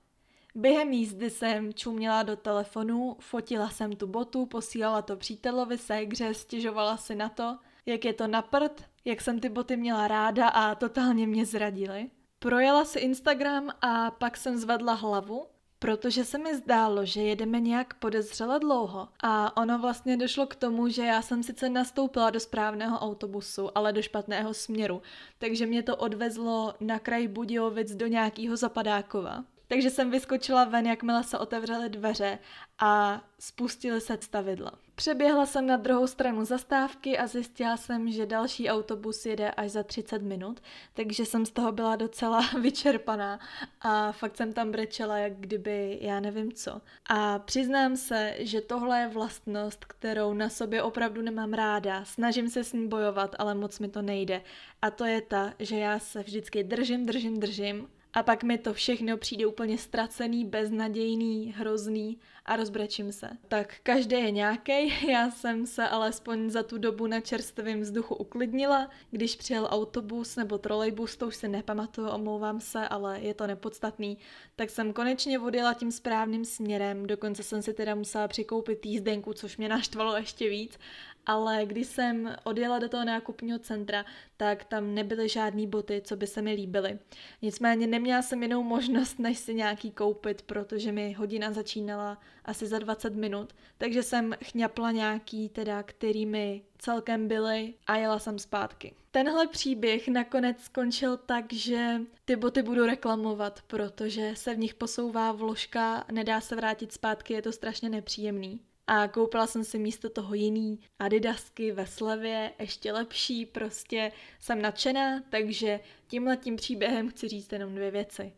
Během 0.55 0.91
jízdy 0.91 1.29
jsem 1.29 1.73
čuměla 1.73 2.23
do 2.23 2.35
telefonu, 2.35 3.17
fotila 3.19 3.69
jsem 3.69 3.95
tu 3.95 4.07
botu, 4.07 4.45
posílala 4.45 5.01
to 5.01 5.15
přítelovi, 5.15 5.77
ségře, 5.77 6.33
stěžovala 6.33 6.97
si 6.97 7.15
na 7.15 7.29
to, 7.29 7.57
jak 7.85 8.05
je 8.05 8.13
to 8.13 8.27
na 8.27 8.41
prd, 8.41 8.83
jak 9.05 9.21
jsem 9.21 9.39
ty 9.39 9.49
boty 9.49 9.77
měla 9.77 10.07
ráda 10.07 10.47
a 10.47 10.75
totálně 10.75 11.27
mě 11.27 11.45
zradili. 11.45 12.09
Projela 12.39 12.85
si 12.85 12.99
Instagram 12.99 13.69
a 13.81 14.11
pak 14.11 14.37
jsem 14.37 14.57
zvedla 14.57 14.93
hlavu 14.93 15.47
protože 15.79 16.25
se 16.25 16.37
mi 16.37 16.55
zdálo, 16.55 17.05
že 17.05 17.21
jedeme 17.21 17.59
nějak 17.59 17.93
podezřele 17.93 18.59
dlouho 18.59 19.07
a 19.23 19.57
ono 19.57 19.79
vlastně 19.79 20.17
došlo 20.17 20.47
k 20.47 20.55
tomu, 20.55 20.89
že 20.89 21.05
já 21.05 21.21
jsem 21.21 21.43
sice 21.43 21.69
nastoupila 21.69 22.29
do 22.29 22.39
správného 22.39 22.99
autobusu, 22.99 23.77
ale 23.77 23.93
do 23.93 24.01
špatného 24.01 24.53
směru, 24.53 25.01
takže 25.37 25.65
mě 25.65 25.83
to 25.83 25.95
odvezlo 25.95 26.73
na 26.79 26.99
kraj 26.99 27.27
Budějovic 27.27 27.95
do 27.95 28.07
nějakého 28.07 28.57
zapadákova. 28.57 29.43
Takže 29.71 29.89
jsem 29.89 30.11
vyskočila 30.11 30.63
ven, 30.63 30.85
jakmile 30.87 31.23
se 31.23 31.37
otevřely 31.37 31.89
dveře 31.89 32.39
a 32.79 33.21
spustily 33.39 34.01
se 34.01 34.17
stavidla. 34.21 34.71
Přeběhla 34.95 35.45
jsem 35.45 35.67
na 35.67 35.77
druhou 35.77 36.07
stranu 36.07 36.45
zastávky 36.45 37.17
a 37.17 37.27
zjistila 37.27 37.77
jsem, 37.77 38.11
že 38.11 38.25
další 38.25 38.69
autobus 38.69 39.25
jede 39.25 39.51
až 39.51 39.71
za 39.71 39.83
30 39.83 40.21
minut, 40.21 40.61
takže 40.93 41.25
jsem 41.25 41.45
z 41.45 41.51
toho 41.51 41.71
byla 41.71 41.95
docela 41.95 42.41
vyčerpaná 42.61 43.39
a 43.81 44.11
fakt 44.11 44.37
jsem 44.37 44.53
tam 44.53 44.71
brečela, 44.71 45.17
jak 45.17 45.33
kdyby 45.33 45.97
já 46.01 46.19
nevím 46.19 46.51
co. 46.53 46.81
A 47.09 47.39
přiznám 47.39 47.97
se, 47.97 48.35
že 48.39 48.61
tohle 48.61 48.99
je 48.99 49.07
vlastnost, 49.07 49.85
kterou 49.85 50.33
na 50.33 50.49
sobě 50.49 50.83
opravdu 50.83 51.21
nemám 51.21 51.53
ráda. 51.53 52.05
Snažím 52.05 52.49
se 52.49 52.63
s 52.63 52.73
ní 52.73 52.87
bojovat, 52.87 53.35
ale 53.39 53.55
moc 53.55 53.79
mi 53.79 53.89
to 53.89 54.01
nejde. 54.01 54.41
A 54.81 54.91
to 54.91 55.05
je 55.05 55.21
ta, 55.21 55.53
že 55.59 55.75
já 55.75 55.99
se 55.99 56.23
vždycky 56.23 56.63
držím, 56.63 57.05
držím, 57.05 57.39
držím 57.39 57.87
a 58.13 58.23
pak 58.23 58.43
mi 58.43 58.57
to 58.57 58.73
všechno 58.73 59.17
přijde 59.17 59.45
úplně 59.45 59.77
ztracený, 59.77 60.45
beznadějný, 60.45 61.53
hrozný 61.57 62.19
a 62.45 62.55
rozbrečím 62.55 63.11
se. 63.11 63.29
Tak 63.47 63.75
každý 63.83 64.15
je 64.15 64.31
nějaký. 64.31 65.07
Já 65.11 65.31
jsem 65.31 65.67
se 65.67 65.87
alespoň 65.87 66.49
za 66.49 66.63
tu 66.63 66.77
dobu 66.77 67.07
na 67.07 67.21
čerstvém 67.21 67.81
vzduchu 67.81 68.15
uklidnila. 68.15 68.89
Když 69.11 69.35
přijel 69.35 69.67
autobus 69.71 70.35
nebo 70.35 70.57
trolejbus, 70.57 71.17
to 71.17 71.27
už 71.27 71.35
si 71.35 71.47
nepamatuju, 71.47 72.09
omlouvám 72.09 72.59
se, 72.59 72.87
ale 72.87 73.19
je 73.19 73.33
to 73.33 73.47
nepodstatný, 73.47 74.17
tak 74.55 74.69
jsem 74.69 74.93
konečně 74.93 75.39
odjela 75.39 75.73
tím 75.73 75.91
správným 75.91 76.45
směrem. 76.45 77.07
Dokonce 77.07 77.43
jsem 77.43 77.61
si 77.61 77.73
teda 77.73 77.95
musela 77.95 78.27
přikoupit 78.27 78.85
jízdenku, 78.85 79.33
což 79.33 79.57
mě 79.57 79.69
naštvalo 79.69 80.17
ještě 80.17 80.49
víc 80.49 80.79
ale 81.25 81.65
když 81.65 81.87
jsem 81.87 82.35
odjela 82.43 82.79
do 82.79 82.89
toho 82.89 83.05
nákupního 83.05 83.59
centra, 83.59 84.05
tak 84.37 84.63
tam 84.63 84.93
nebyly 84.93 85.29
žádný 85.29 85.67
boty, 85.67 86.01
co 86.05 86.15
by 86.15 86.27
se 86.27 86.41
mi 86.41 86.53
líbily. 86.53 86.99
Nicméně 87.41 87.87
neměla 87.87 88.21
jsem 88.21 88.43
jinou 88.43 88.63
možnost, 88.63 89.19
než 89.19 89.37
si 89.37 89.53
nějaký 89.53 89.91
koupit, 89.91 90.41
protože 90.41 90.91
mi 90.91 91.13
hodina 91.13 91.51
začínala 91.51 92.17
asi 92.45 92.67
za 92.67 92.79
20 92.79 93.15
minut, 93.15 93.53
takže 93.77 94.03
jsem 94.03 94.35
chňapla 94.43 94.91
nějaký, 94.91 95.49
teda, 95.49 95.83
který 95.83 96.25
mi 96.25 96.61
celkem 96.77 97.27
byly 97.27 97.73
a 97.87 97.95
jela 97.95 98.19
jsem 98.19 98.39
zpátky. 98.39 98.93
Tenhle 99.11 99.47
příběh 99.47 100.07
nakonec 100.07 100.59
skončil 100.59 101.17
tak, 101.17 101.53
že 101.53 102.01
ty 102.25 102.35
boty 102.35 102.61
budu 102.61 102.85
reklamovat, 102.85 103.61
protože 103.67 104.31
se 104.35 104.53
v 104.53 104.57
nich 104.57 104.73
posouvá 104.73 105.31
vložka, 105.31 106.05
nedá 106.11 106.41
se 106.41 106.55
vrátit 106.55 106.93
zpátky, 106.93 107.33
je 107.33 107.41
to 107.41 107.51
strašně 107.51 107.89
nepříjemný 107.89 108.61
a 108.91 109.07
koupila 109.07 109.47
jsem 109.47 109.63
si 109.63 109.79
místo 109.79 110.09
toho 110.09 110.33
jiný 110.33 110.79
adidasky 110.99 111.71
ve 111.71 111.87
slevě, 111.87 112.53
ještě 112.59 112.91
lepší, 112.91 113.45
prostě 113.45 114.11
jsem 114.39 114.61
nadšená, 114.61 115.23
takže 115.29 115.79
tímhle 116.07 116.37
tím 116.37 116.55
příběhem 116.55 117.09
chci 117.09 117.27
říct 117.27 117.51
jenom 117.51 117.75
dvě 117.75 117.91
věci. 117.91 118.33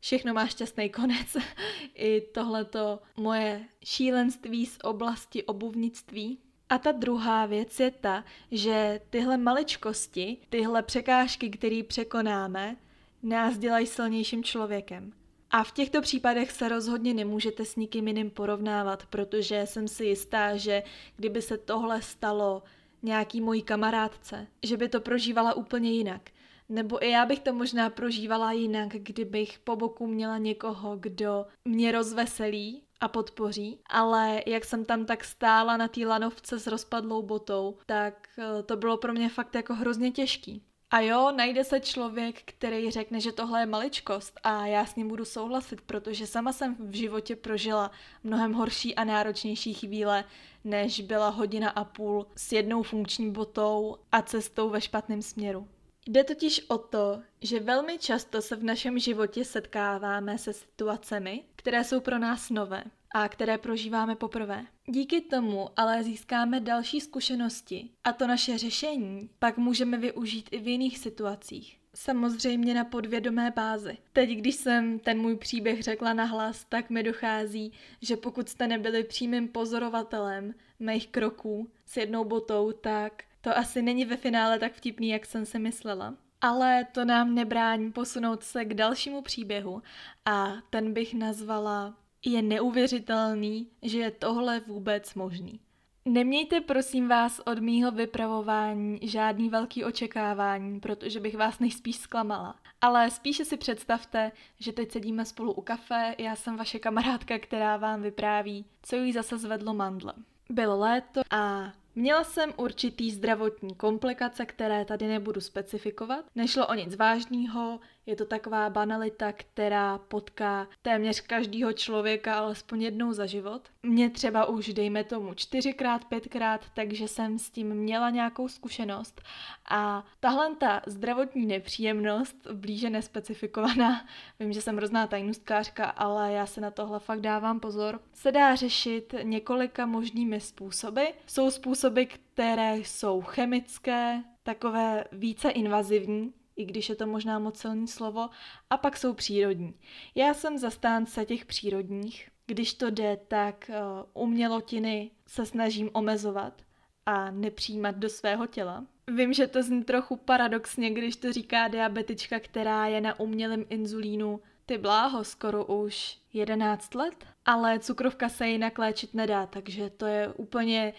Všechno 0.00 0.34
má 0.34 0.46
šťastný 0.46 0.90
konec. 0.90 1.36
I 1.94 2.20
tohleto 2.20 2.98
moje 3.16 3.64
šílenství 3.84 4.66
z 4.66 4.78
oblasti 4.82 5.42
obuvnictví. 5.42 6.38
A 6.68 6.78
ta 6.78 6.92
druhá 6.92 7.46
věc 7.46 7.80
je 7.80 7.90
ta, 7.90 8.24
že 8.50 9.00
tyhle 9.10 9.36
maličkosti, 9.36 10.36
tyhle 10.48 10.82
překážky, 10.82 11.50
které 11.50 11.82
překonáme, 11.88 12.76
nás 13.22 13.58
dělají 13.58 13.86
silnějším 13.86 14.44
člověkem. 14.44 15.21
A 15.52 15.64
v 15.64 15.72
těchto 15.72 16.00
případech 16.00 16.52
se 16.52 16.68
rozhodně 16.68 17.14
nemůžete 17.14 17.64
s 17.64 17.76
nikým 17.76 18.08
jiným 18.08 18.30
porovnávat, 18.30 19.06
protože 19.06 19.66
jsem 19.66 19.88
si 19.88 20.04
jistá, 20.04 20.56
že 20.56 20.82
kdyby 21.16 21.42
se 21.42 21.58
tohle 21.58 22.02
stalo 22.02 22.62
nějaký 23.02 23.40
mojí 23.40 23.62
kamarádce, 23.62 24.46
že 24.62 24.76
by 24.76 24.88
to 24.88 25.00
prožívala 25.00 25.54
úplně 25.54 25.92
jinak. 25.92 26.30
Nebo 26.68 27.04
i 27.04 27.10
já 27.10 27.26
bych 27.26 27.40
to 27.40 27.52
možná 27.52 27.90
prožívala 27.90 28.52
jinak, 28.52 28.88
kdybych 28.88 29.58
po 29.58 29.76
boku 29.76 30.06
měla 30.06 30.38
někoho, 30.38 30.96
kdo 30.96 31.46
mě 31.64 31.92
rozveselí 31.92 32.82
a 33.00 33.08
podpoří, 33.08 33.78
ale 33.86 34.42
jak 34.46 34.64
jsem 34.64 34.84
tam 34.84 35.06
tak 35.06 35.24
stála 35.24 35.76
na 35.76 35.88
té 35.88 36.06
lanovce 36.06 36.58
s 36.58 36.66
rozpadlou 36.66 37.22
botou, 37.22 37.76
tak 37.86 38.28
eh, 38.38 38.62
to 38.62 38.76
bylo 38.76 38.96
pro 38.96 39.12
mě 39.12 39.28
fakt 39.28 39.54
jako 39.54 39.74
hrozně 39.74 40.10
těžký. 40.10 40.62
A 40.92 41.00
jo, 41.00 41.32
najde 41.36 41.64
se 41.64 41.80
člověk, 41.80 42.42
který 42.44 42.90
řekne, 42.90 43.20
že 43.20 43.32
tohle 43.32 43.60
je 43.60 43.66
maličkost 43.66 44.40
a 44.42 44.66
já 44.66 44.86
s 44.86 44.96
ním 44.96 45.08
budu 45.08 45.24
souhlasit, 45.24 45.80
protože 45.80 46.26
sama 46.26 46.52
jsem 46.52 46.76
v 46.78 46.94
životě 46.94 47.36
prožila 47.36 47.90
mnohem 48.24 48.52
horší 48.52 48.94
a 48.94 49.04
náročnější 49.04 49.74
chvíle, 49.74 50.24
než 50.64 51.00
byla 51.00 51.28
hodina 51.28 51.70
a 51.70 51.84
půl 51.84 52.26
s 52.36 52.52
jednou 52.52 52.82
funkční 52.82 53.30
botou 53.30 53.96
a 54.12 54.22
cestou 54.22 54.70
ve 54.70 54.80
špatném 54.80 55.22
směru. 55.22 55.68
Jde 56.06 56.24
totiž 56.24 56.64
o 56.68 56.78
to, 56.78 57.22
že 57.40 57.60
velmi 57.60 57.98
často 57.98 58.42
se 58.42 58.56
v 58.56 58.64
našem 58.64 58.98
životě 58.98 59.44
setkáváme 59.44 60.38
se 60.38 60.52
situacemi, 60.52 61.44
které 61.56 61.84
jsou 61.84 62.00
pro 62.00 62.18
nás 62.18 62.50
nové 62.50 62.84
a 63.14 63.28
které 63.28 63.58
prožíváme 63.58 64.16
poprvé. 64.16 64.66
Díky 64.86 65.20
tomu 65.20 65.68
ale 65.76 66.04
získáme 66.04 66.60
další 66.60 67.00
zkušenosti 67.00 67.90
a 68.04 68.12
to 68.12 68.26
naše 68.26 68.58
řešení 68.58 69.30
pak 69.38 69.56
můžeme 69.56 69.98
využít 69.98 70.48
i 70.52 70.58
v 70.58 70.68
jiných 70.68 70.98
situacích. 70.98 71.78
Samozřejmě 71.94 72.74
na 72.74 72.84
podvědomé 72.84 73.52
bázi. 73.56 73.98
Teď, 74.12 74.30
když 74.30 74.54
jsem 74.54 74.98
ten 74.98 75.20
můj 75.20 75.36
příběh 75.36 75.82
řekla 75.82 76.12
nahlas, 76.12 76.64
tak 76.68 76.90
mi 76.90 77.02
dochází, 77.02 77.72
že 78.02 78.16
pokud 78.16 78.48
jste 78.48 78.66
nebyli 78.66 79.04
přímým 79.04 79.48
pozorovatelem 79.48 80.54
mých 80.80 81.08
kroků 81.08 81.70
s 81.86 81.96
jednou 81.96 82.24
botou, 82.24 82.72
tak 82.72 83.22
to 83.40 83.58
asi 83.58 83.82
není 83.82 84.04
ve 84.04 84.16
finále 84.16 84.58
tak 84.58 84.72
vtipný, 84.72 85.08
jak 85.08 85.26
jsem 85.26 85.46
si 85.46 85.58
myslela. 85.58 86.14
Ale 86.40 86.86
to 86.92 87.04
nám 87.04 87.34
nebrání 87.34 87.92
posunout 87.92 88.42
se 88.42 88.64
k 88.64 88.74
dalšímu 88.74 89.22
příběhu 89.22 89.82
a 90.24 90.52
ten 90.70 90.92
bych 90.92 91.14
nazvala 91.14 91.94
je 92.24 92.42
neuvěřitelný, 92.42 93.68
že 93.82 93.98
je 93.98 94.10
tohle 94.10 94.60
vůbec 94.60 95.14
možný. 95.14 95.60
Nemějte 96.04 96.60
prosím 96.60 97.08
vás 97.08 97.40
od 97.46 97.58
mýho 97.58 97.90
vypravování 97.90 98.98
žádný 99.02 99.48
velký 99.48 99.84
očekávání, 99.84 100.80
protože 100.80 101.20
bych 101.20 101.36
vás 101.36 101.58
nejspíš 101.58 101.96
zklamala. 101.96 102.54
Ale 102.80 103.10
spíše 103.10 103.44
si 103.44 103.56
představte, 103.56 104.32
že 104.58 104.72
teď 104.72 104.92
sedíme 104.92 105.24
spolu 105.24 105.52
u 105.52 105.60
kafe, 105.60 106.14
já 106.18 106.36
jsem 106.36 106.56
vaše 106.56 106.78
kamarádka, 106.78 107.38
která 107.38 107.76
vám 107.76 108.02
vypráví, 108.02 108.64
co 108.82 108.96
jí 108.96 109.12
zase 109.12 109.38
zvedlo 109.38 109.74
mandle. 109.74 110.14
Bylo 110.50 110.78
léto 110.78 111.20
a 111.30 111.72
Měla 111.94 112.24
jsem 112.24 112.52
určitý 112.56 113.10
zdravotní 113.10 113.74
komplikace, 113.74 114.46
které 114.46 114.84
tady 114.84 115.08
nebudu 115.08 115.40
specifikovat. 115.40 116.24
Nešlo 116.34 116.66
o 116.66 116.74
nic 116.74 116.96
vážného, 116.96 117.80
je 118.06 118.16
to 118.16 118.24
taková 118.24 118.70
banalita, 118.70 119.32
která 119.32 119.98
potká 119.98 120.68
téměř 120.82 121.20
každého 121.20 121.72
člověka 121.72 122.34
alespoň 122.34 122.82
jednou 122.82 123.12
za 123.12 123.26
život. 123.26 123.62
Mě 123.82 124.10
třeba 124.10 124.46
už 124.46 124.68
dejme 124.68 125.04
tomu 125.04 125.34
čtyřikrát, 125.34 126.04
pětkrát, 126.04 126.60
takže 126.74 127.08
jsem 127.08 127.38
s 127.38 127.50
tím 127.50 127.74
měla 127.74 128.10
nějakou 128.10 128.48
zkušenost 128.48 129.22
a 129.70 130.04
tahle 130.20 130.54
ta 130.56 130.82
zdravotní 130.86 131.46
nepříjemnost, 131.46 132.36
blíže 132.52 132.90
nespecifikovaná, 132.90 134.06
vím, 134.40 134.52
že 134.52 134.60
jsem 134.60 134.76
hrozná 134.76 135.06
tajnostkářka, 135.06 135.84
ale 135.84 136.32
já 136.32 136.46
se 136.46 136.60
na 136.60 136.70
tohle 136.70 137.00
fakt 137.00 137.20
dávám 137.20 137.60
pozor, 137.60 138.00
se 138.12 138.32
dá 138.32 138.54
řešit 138.54 139.14
několika 139.22 139.86
možnými 139.86 140.40
způsoby. 140.40 141.04
Jsou 141.26 141.50
způsoby, 141.50 142.02
které 142.04 142.76
jsou 142.76 143.20
chemické, 143.20 144.22
takové 144.42 145.04
více 145.12 145.50
invazivní, 145.50 146.32
i 146.56 146.64
když 146.64 146.88
je 146.88 146.94
to 146.94 147.06
možná 147.06 147.38
moc 147.38 147.58
silný 147.58 147.88
slovo, 147.88 148.28
a 148.70 148.76
pak 148.76 148.96
jsou 148.96 149.14
přírodní. 149.14 149.74
Já 150.14 150.34
jsem 150.34 150.58
zastánce 150.58 151.24
těch 151.24 151.44
přírodních. 151.44 152.28
Když 152.46 152.74
to 152.74 152.90
jde, 152.90 153.18
tak 153.28 153.70
uh, 154.14 154.22
umělotiny 154.22 155.10
se 155.26 155.46
snažím 155.46 155.90
omezovat 155.92 156.62
a 157.06 157.30
nepřijímat 157.30 157.96
do 157.96 158.08
svého 158.08 158.46
těla. 158.46 158.84
Vím, 159.06 159.32
že 159.32 159.46
to 159.46 159.62
zní 159.62 159.84
trochu 159.84 160.16
paradoxně, 160.16 160.90
když 160.90 161.16
to 161.16 161.32
říká 161.32 161.68
diabetička, 161.68 162.40
která 162.40 162.86
je 162.86 163.00
na 163.00 163.20
umělém 163.20 163.64
inzulínu 163.68 164.40
ty 164.66 164.78
bláho 164.78 165.24
skoro 165.24 165.64
už 165.64 166.18
11 166.32 166.94
let, 166.94 167.26
ale 167.44 167.78
cukrovka 167.78 168.28
se 168.28 168.48
jinak 168.48 168.78
léčit 168.78 169.14
nedá, 169.14 169.46
takže 169.46 169.90
to 169.90 170.06
je 170.06 170.28
úplně 170.28 170.92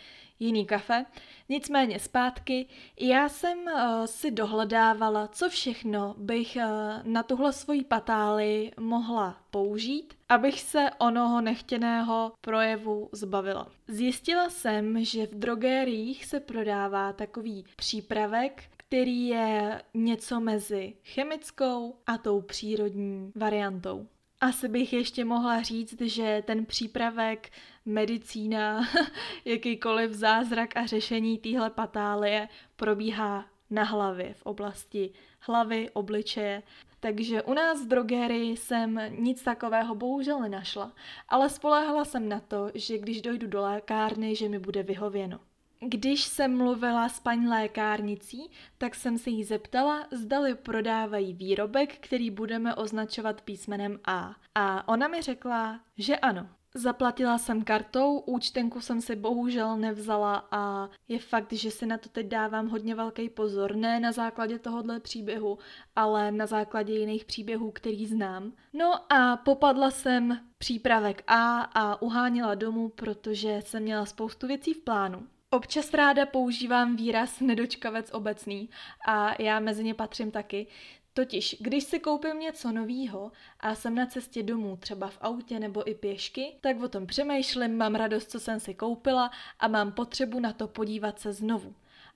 jiný 0.43 0.65
kafe. 0.65 1.05
Nicméně 1.49 1.99
zpátky, 1.99 2.65
já 2.99 3.29
jsem 3.29 3.57
uh, 3.57 4.05
si 4.05 4.31
dohledávala, 4.31 5.27
co 5.27 5.49
všechno 5.49 6.15
bych 6.17 6.57
uh, 6.57 6.63
na 7.03 7.23
tuhle 7.23 7.53
svoji 7.53 7.83
patáli 7.83 8.71
mohla 8.79 9.37
použít, 9.51 10.13
abych 10.29 10.61
se 10.61 10.89
onoho 10.97 11.41
nechtěného 11.41 12.31
projevu 12.41 13.09
zbavila. 13.11 13.67
Zjistila 13.87 14.49
jsem, 14.49 15.05
že 15.05 15.25
v 15.25 15.35
drogériích 15.35 16.25
se 16.25 16.39
prodává 16.39 17.13
takový 17.13 17.65
přípravek, 17.75 18.63
který 18.77 19.27
je 19.27 19.81
něco 19.93 20.39
mezi 20.39 20.93
chemickou 21.03 21.95
a 22.07 22.17
tou 22.17 22.41
přírodní 22.41 23.31
variantou. 23.35 24.07
Asi 24.43 24.67
bych 24.67 24.93
ještě 24.93 25.25
mohla 25.25 25.61
říct, 25.61 26.01
že 26.01 26.43
ten 26.45 26.65
přípravek, 26.65 27.49
medicína, 27.85 28.81
jakýkoliv 29.45 30.11
zázrak 30.11 30.77
a 30.77 30.85
řešení 30.85 31.37
téhle 31.37 31.69
patálie 31.69 32.49
probíhá 32.75 33.45
na 33.69 33.83
hlavě, 33.83 34.33
v 34.33 34.41
oblasti 34.41 35.11
hlavy, 35.39 35.89
obličeje. 35.93 36.63
Takže 36.99 37.41
u 37.41 37.53
nás 37.53 37.81
v 37.81 37.87
drogerii 37.87 38.57
jsem 38.57 38.99
nic 39.09 39.43
takového 39.43 39.95
bohužel 39.95 40.41
nenašla, 40.41 40.93
ale 41.29 41.49
spoléhala 41.49 42.05
jsem 42.05 42.29
na 42.29 42.39
to, 42.39 42.71
že 42.73 42.97
když 42.97 43.21
dojdu 43.21 43.47
do 43.47 43.61
lékárny, 43.61 44.35
že 44.35 44.49
mi 44.49 44.59
bude 44.59 44.83
vyhověno. 44.83 45.39
Když 45.85 46.23
jsem 46.23 46.57
mluvila 46.57 47.09
s 47.09 47.19
paní 47.19 47.47
lékárnicí, 47.47 48.51
tak 48.77 48.95
jsem 48.95 49.17
se 49.17 49.29
jí 49.29 49.43
zeptala, 49.43 50.07
zdali 50.11 50.55
prodávají 50.55 51.33
výrobek, 51.33 51.97
který 51.97 52.31
budeme 52.31 52.75
označovat 52.75 53.41
písmenem 53.41 53.99
A. 54.05 54.35
A 54.55 54.87
ona 54.87 55.07
mi 55.07 55.21
řekla, 55.21 55.79
že 55.97 56.17
ano. 56.17 56.49
Zaplatila 56.75 57.37
jsem 57.37 57.63
kartou, 57.63 58.19
účtenku 58.19 58.81
jsem 58.81 59.01
si 59.01 59.15
bohužel 59.15 59.77
nevzala 59.77 60.47
a 60.51 60.89
je 61.07 61.19
fakt, 61.19 61.53
že 61.53 61.71
si 61.71 61.85
na 61.85 61.97
to 61.97 62.09
teď 62.09 62.27
dávám 62.27 62.67
hodně 62.67 62.95
velký 62.95 63.29
pozor. 63.29 63.75
Ne 63.75 63.99
na 63.99 64.11
základě 64.11 64.59
tohohle 64.59 64.99
příběhu, 64.99 65.57
ale 65.95 66.31
na 66.31 66.45
základě 66.45 66.93
jiných 66.93 67.25
příběhů, 67.25 67.71
který 67.71 68.05
znám. 68.05 68.53
No 68.73 69.13
a 69.13 69.37
popadla 69.37 69.91
jsem 69.91 70.39
přípravek 70.57 71.23
A 71.27 71.61
a 71.61 72.01
uháněla 72.01 72.55
domů, 72.55 72.89
protože 72.89 73.59
jsem 73.65 73.83
měla 73.83 74.05
spoustu 74.05 74.47
věcí 74.47 74.73
v 74.73 74.83
plánu. 74.83 75.27
Občas 75.53 75.93
ráda 75.93 76.25
používám 76.25 76.95
výraz 76.95 77.39
nedočkavec 77.39 78.09
obecný 78.13 78.69
a 79.07 79.41
já 79.41 79.59
mezi 79.59 79.83
ně 79.83 79.93
patřím 79.93 80.31
taky. 80.31 80.67
Totiž, 81.13 81.55
když 81.59 81.83
si 81.83 81.99
koupím 81.99 82.39
něco 82.39 82.71
novýho 82.71 83.31
a 83.59 83.75
jsem 83.75 83.95
na 83.95 84.05
cestě 84.05 84.43
domů, 84.43 84.77
třeba 84.77 85.07
v 85.07 85.17
autě 85.21 85.59
nebo 85.59 85.89
i 85.89 85.95
pěšky, 85.95 86.55
tak 86.61 86.81
o 86.81 86.89
tom 86.89 87.07
přemýšlím, 87.07 87.77
mám 87.77 87.95
radost, 87.95 88.31
co 88.31 88.39
jsem 88.39 88.59
si 88.59 88.73
koupila 88.73 89.31
a 89.59 89.67
mám 89.67 89.91
potřebu 89.91 90.39
na 90.39 90.53
to 90.53 90.67
podívat 90.67 91.19
se 91.19 91.33
znovu. 91.33 91.75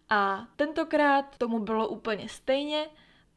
A 0.10 0.48
tentokrát 0.56 1.38
tomu 1.38 1.60
bylo 1.60 1.88
úplně 1.88 2.30
stejně, 2.30 2.86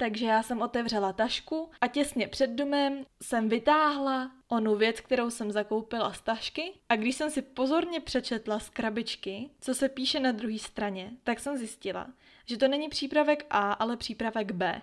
takže 0.01 0.27
já 0.27 0.43
jsem 0.43 0.63
otevřela 0.63 1.13
tašku 1.13 1.71
a 1.81 1.87
těsně 1.87 2.29
před 2.29 2.51
domem 2.51 3.05
jsem 3.23 3.49
vytáhla 3.49 4.31
onu 4.49 4.77
věc, 4.77 5.01
kterou 5.01 5.31
jsem 5.31 5.53
zakoupila 5.53 6.13
z 6.13 6.21
tašky 6.21 6.73
a 6.89 6.97
když 6.97 7.17
jsem 7.17 7.31
si 7.31 7.43
pozorně 7.43 8.01
přečetla 8.01 8.59
z 8.59 8.71
krabičky, 8.71 9.51
co 9.61 9.75
se 9.75 9.89
píše 9.89 10.21
na 10.21 10.33
druhé 10.33 10.59
straně, 10.59 11.11
tak 11.25 11.41
jsem 11.41 11.57
zjistila, 11.57 12.07
že 12.47 12.57
to 12.57 12.69
není 12.69 12.89
přípravek 12.89 13.47
A, 13.51 13.73
ale 13.73 13.97
přípravek 13.97 14.53
B. 14.53 14.83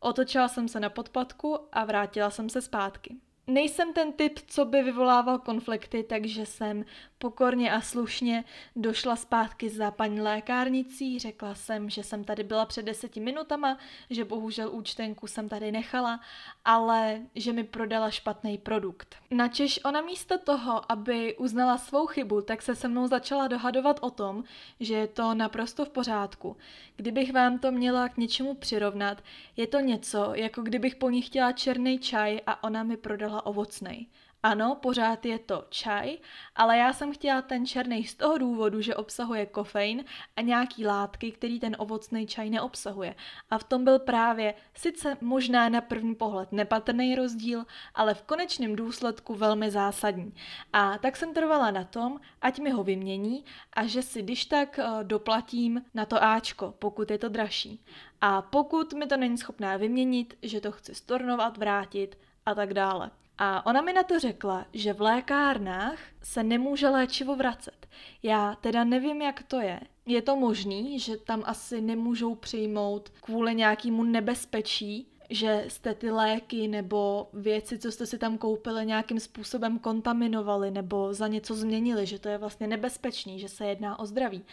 Otočila 0.00 0.48
jsem 0.48 0.68
se 0.68 0.80
na 0.80 0.90
podpadku 0.90 1.58
a 1.72 1.84
vrátila 1.84 2.30
jsem 2.30 2.48
se 2.48 2.60
zpátky. 2.60 3.16
Nejsem 3.46 3.92
ten 3.92 4.12
typ, 4.12 4.38
co 4.46 4.64
by 4.64 4.82
vyvolával 4.82 5.38
konflikty, 5.38 6.02
takže 6.02 6.46
jsem 6.46 6.84
pokorně 7.22 7.72
a 7.72 7.80
slušně 7.80 8.44
došla 8.76 9.16
zpátky 9.16 9.70
za 9.70 9.90
paní 9.90 10.20
lékárnicí, 10.20 11.18
řekla 11.18 11.54
jsem, 11.54 11.90
že 11.90 12.02
jsem 12.02 12.24
tady 12.24 12.42
byla 12.42 12.66
před 12.66 12.82
deseti 12.82 13.20
minutama, 13.20 13.78
že 14.10 14.24
bohužel 14.24 14.70
účtenku 14.72 15.26
jsem 15.26 15.48
tady 15.48 15.72
nechala, 15.72 16.20
ale 16.64 17.20
že 17.34 17.52
mi 17.52 17.64
prodala 17.64 18.10
špatný 18.10 18.58
produkt. 18.58 19.16
Načež 19.30 19.80
ona 19.84 20.00
místo 20.00 20.38
toho, 20.38 20.92
aby 20.92 21.36
uznala 21.36 21.78
svou 21.78 22.06
chybu, 22.06 22.40
tak 22.40 22.62
se 22.62 22.74
se 22.74 22.88
mnou 22.88 23.06
začala 23.06 23.48
dohadovat 23.48 23.98
o 24.00 24.10
tom, 24.10 24.44
že 24.80 24.94
je 24.94 25.06
to 25.06 25.34
naprosto 25.34 25.84
v 25.84 25.88
pořádku. 25.88 26.56
Kdybych 26.96 27.32
vám 27.32 27.58
to 27.58 27.72
měla 27.72 28.08
k 28.08 28.16
něčemu 28.16 28.54
přirovnat, 28.54 29.22
je 29.56 29.66
to 29.66 29.80
něco, 29.80 30.32
jako 30.34 30.62
kdybych 30.62 30.96
po 30.96 31.10
ní 31.10 31.22
chtěla 31.22 31.52
černý 31.52 31.98
čaj 31.98 32.40
a 32.46 32.64
ona 32.64 32.82
mi 32.82 32.96
prodala 32.96 33.41
ovocnej. 33.46 34.06
Ano, 34.44 34.74
pořád 34.82 35.26
je 35.26 35.38
to 35.38 35.64
čaj, 35.68 36.18
ale 36.56 36.78
já 36.78 36.92
jsem 36.92 37.12
chtěla 37.12 37.42
ten 37.42 37.66
černý 37.66 38.04
z 38.04 38.14
toho 38.14 38.38
důvodu, 38.38 38.80
že 38.80 38.94
obsahuje 38.94 39.46
kofein 39.46 40.04
a 40.36 40.40
nějaký 40.40 40.86
látky, 40.86 41.32
který 41.32 41.60
ten 41.60 41.76
ovocný 41.78 42.26
čaj 42.26 42.50
neobsahuje. 42.50 43.14
A 43.50 43.58
v 43.58 43.64
tom 43.64 43.84
byl 43.84 43.98
právě 43.98 44.54
sice 44.74 45.16
možná 45.20 45.68
na 45.68 45.80
první 45.80 46.14
pohled 46.14 46.52
nepatrný 46.52 47.14
rozdíl, 47.14 47.64
ale 47.94 48.14
v 48.14 48.22
konečném 48.22 48.76
důsledku 48.76 49.34
velmi 49.34 49.70
zásadní. 49.70 50.34
A 50.72 50.98
tak 50.98 51.16
jsem 51.16 51.34
trvala 51.34 51.70
na 51.70 51.84
tom, 51.84 52.20
ať 52.40 52.58
mi 52.58 52.70
ho 52.70 52.84
vymění 52.84 53.44
a 53.72 53.86
že 53.86 54.02
si 54.02 54.22
když 54.22 54.44
tak 54.44 54.78
eh, 54.78 54.84
doplatím 55.02 55.82
na 55.94 56.06
to 56.06 56.24
Ačko, 56.24 56.74
pokud 56.78 57.10
je 57.10 57.18
to 57.18 57.28
dražší. 57.28 57.84
A 58.20 58.42
pokud 58.42 58.92
mi 58.92 59.06
to 59.06 59.16
není 59.16 59.38
schopná 59.38 59.76
vyměnit, 59.76 60.34
že 60.42 60.60
to 60.60 60.72
chci 60.72 60.94
stornovat, 60.94 61.58
vrátit 61.58 62.18
a 62.46 62.54
tak 62.54 62.74
dále. 62.74 63.10
A 63.44 63.66
ona 63.66 63.80
mi 63.80 63.92
na 63.92 64.02
to 64.02 64.18
řekla, 64.20 64.66
že 64.72 64.92
v 64.92 65.00
lékárnách 65.00 65.98
se 66.22 66.42
nemůže 66.42 66.88
léčivo 66.88 67.36
vracet. 67.36 67.88
Já 68.22 68.54
teda 68.54 68.84
nevím, 68.84 69.22
jak 69.22 69.42
to 69.42 69.60
je. 69.60 69.80
Je 70.06 70.22
to 70.22 70.36
možný, 70.36 70.98
že 70.98 71.16
tam 71.16 71.42
asi 71.46 71.80
nemůžou 71.80 72.34
přijmout 72.34 73.08
kvůli 73.20 73.54
nějakému 73.54 74.02
nebezpečí, 74.02 75.11
že 75.34 75.64
jste 75.68 75.94
ty 75.94 76.10
léky 76.10 76.68
nebo 76.68 77.28
věci, 77.32 77.78
co 77.78 77.92
jste 77.92 78.06
si 78.06 78.18
tam 78.18 78.38
koupili, 78.38 78.86
nějakým 78.86 79.20
způsobem 79.20 79.78
kontaminovali 79.78 80.70
nebo 80.70 81.14
za 81.14 81.28
něco 81.28 81.54
změnili, 81.54 82.06
že 82.06 82.18
to 82.18 82.28
je 82.28 82.38
vlastně 82.38 82.66
nebezpečný, 82.66 83.38
že 83.38 83.48
se 83.48 83.66
jedná 83.66 83.98
o 83.98 84.06
zdraví. 84.06 84.44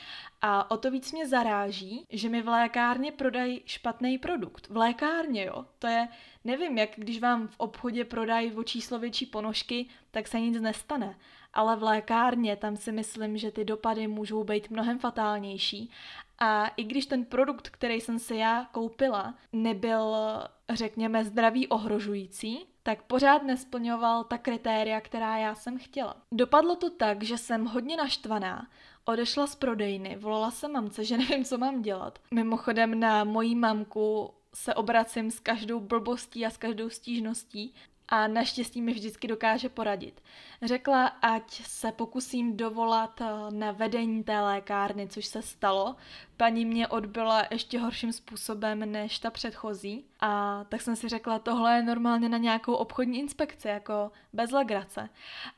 A 0.41 0.71
o 0.71 0.77
to 0.77 0.91
víc 0.91 1.11
mě 1.11 1.27
zaráží, 1.27 2.05
že 2.09 2.29
mi 2.29 2.41
v 2.41 2.47
lékárně 2.47 3.11
prodají 3.11 3.61
špatný 3.65 4.17
produkt. 4.17 4.69
V 4.69 4.77
lékárně, 4.77 5.45
jo. 5.45 5.65
To 5.79 5.87
je, 5.87 6.07
nevím, 6.43 6.77
jak 6.77 6.89
když 6.95 7.19
vám 7.19 7.47
v 7.47 7.55
obchodě 7.57 8.05
prodají 8.05 8.53
o 8.53 8.63
číslo 8.63 8.99
větší 8.99 9.25
ponožky, 9.25 9.85
tak 10.11 10.27
se 10.27 10.39
nic 10.39 10.61
nestane. 10.61 11.15
Ale 11.53 11.75
v 11.75 11.83
lékárně 11.83 12.55
tam 12.55 12.77
si 12.77 12.91
myslím, 12.91 13.37
že 13.37 13.51
ty 13.51 13.65
dopady 13.65 14.07
můžou 14.07 14.43
být 14.43 14.69
mnohem 14.69 14.99
fatálnější. 14.99 15.91
A 16.39 16.67
i 16.67 16.83
když 16.83 17.05
ten 17.05 17.25
produkt, 17.25 17.69
který 17.69 18.01
jsem 18.01 18.19
si 18.19 18.35
já 18.35 18.65
koupila, 18.71 19.33
nebyl, 19.53 20.15
řekněme, 20.69 21.25
zdraví 21.25 21.67
ohrožující, 21.67 22.65
tak 22.83 23.03
pořád 23.03 23.43
nesplňoval 23.43 24.23
ta 24.23 24.37
kritéria, 24.37 25.01
která 25.01 25.37
já 25.37 25.55
jsem 25.55 25.79
chtěla. 25.79 26.15
Dopadlo 26.31 26.75
to 26.75 26.89
tak, 26.89 27.23
že 27.23 27.37
jsem 27.37 27.65
hodně 27.65 27.97
naštvaná, 27.97 28.67
odešla 29.05 29.47
z 29.47 29.55
prodejny, 29.55 30.15
volala 30.15 30.51
jsem 30.51 30.71
mamce, 30.71 31.03
že 31.03 31.17
nevím, 31.17 31.45
co 31.45 31.57
mám 31.57 31.81
dělat. 31.81 32.19
Mimochodem 32.31 32.99
na 32.99 33.23
mojí 33.23 33.55
mamku 33.55 34.33
se 34.53 34.73
obracím 34.73 35.31
s 35.31 35.39
každou 35.39 35.79
blbostí 35.79 36.45
a 36.45 36.49
s 36.49 36.57
každou 36.57 36.89
stížností 36.89 37.73
a 38.09 38.27
naštěstí 38.27 38.81
mi 38.81 38.93
vždycky 38.93 39.27
dokáže 39.27 39.69
poradit. 39.69 40.21
Řekla, 40.61 41.05
ať 41.05 41.51
se 41.51 41.91
pokusím 41.91 42.57
dovolat 42.57 43.21
eh, 43.21 43.25
na 43.49 43.71
vedení 43.71 44.23
té 44.23 44.41
lékárny, 44.41 45.07
což 45.07 45.25
se 45.25 45.41
stalo. 45.41 45.95
Paní 46.37 46.65
mě 46.65 46.87
odbyla 46.87 47.43
ještě 47.51 47.79
horším 47.79 48.13
způsobem 48.13 48.91
než 48.91 49.19
ta 49.19 49.29
předchozí 49.29 50.05
a 50.19 50.63
tak 50.69 50.81
jsem 50.81 50.95
si 50.95 51.09
řekla, 51.09 51.39
tohle 51.39 51.75
je 51.75 51.83
normálně 51.83 52.29
na 52.29 52.37
nějakou 52.37 52.73
obchodní 52.73 53.19
inspekci, 53.19 53.67
jako 53.67 54.11
bez 54.33 54.51
legrace. 54.51 55.09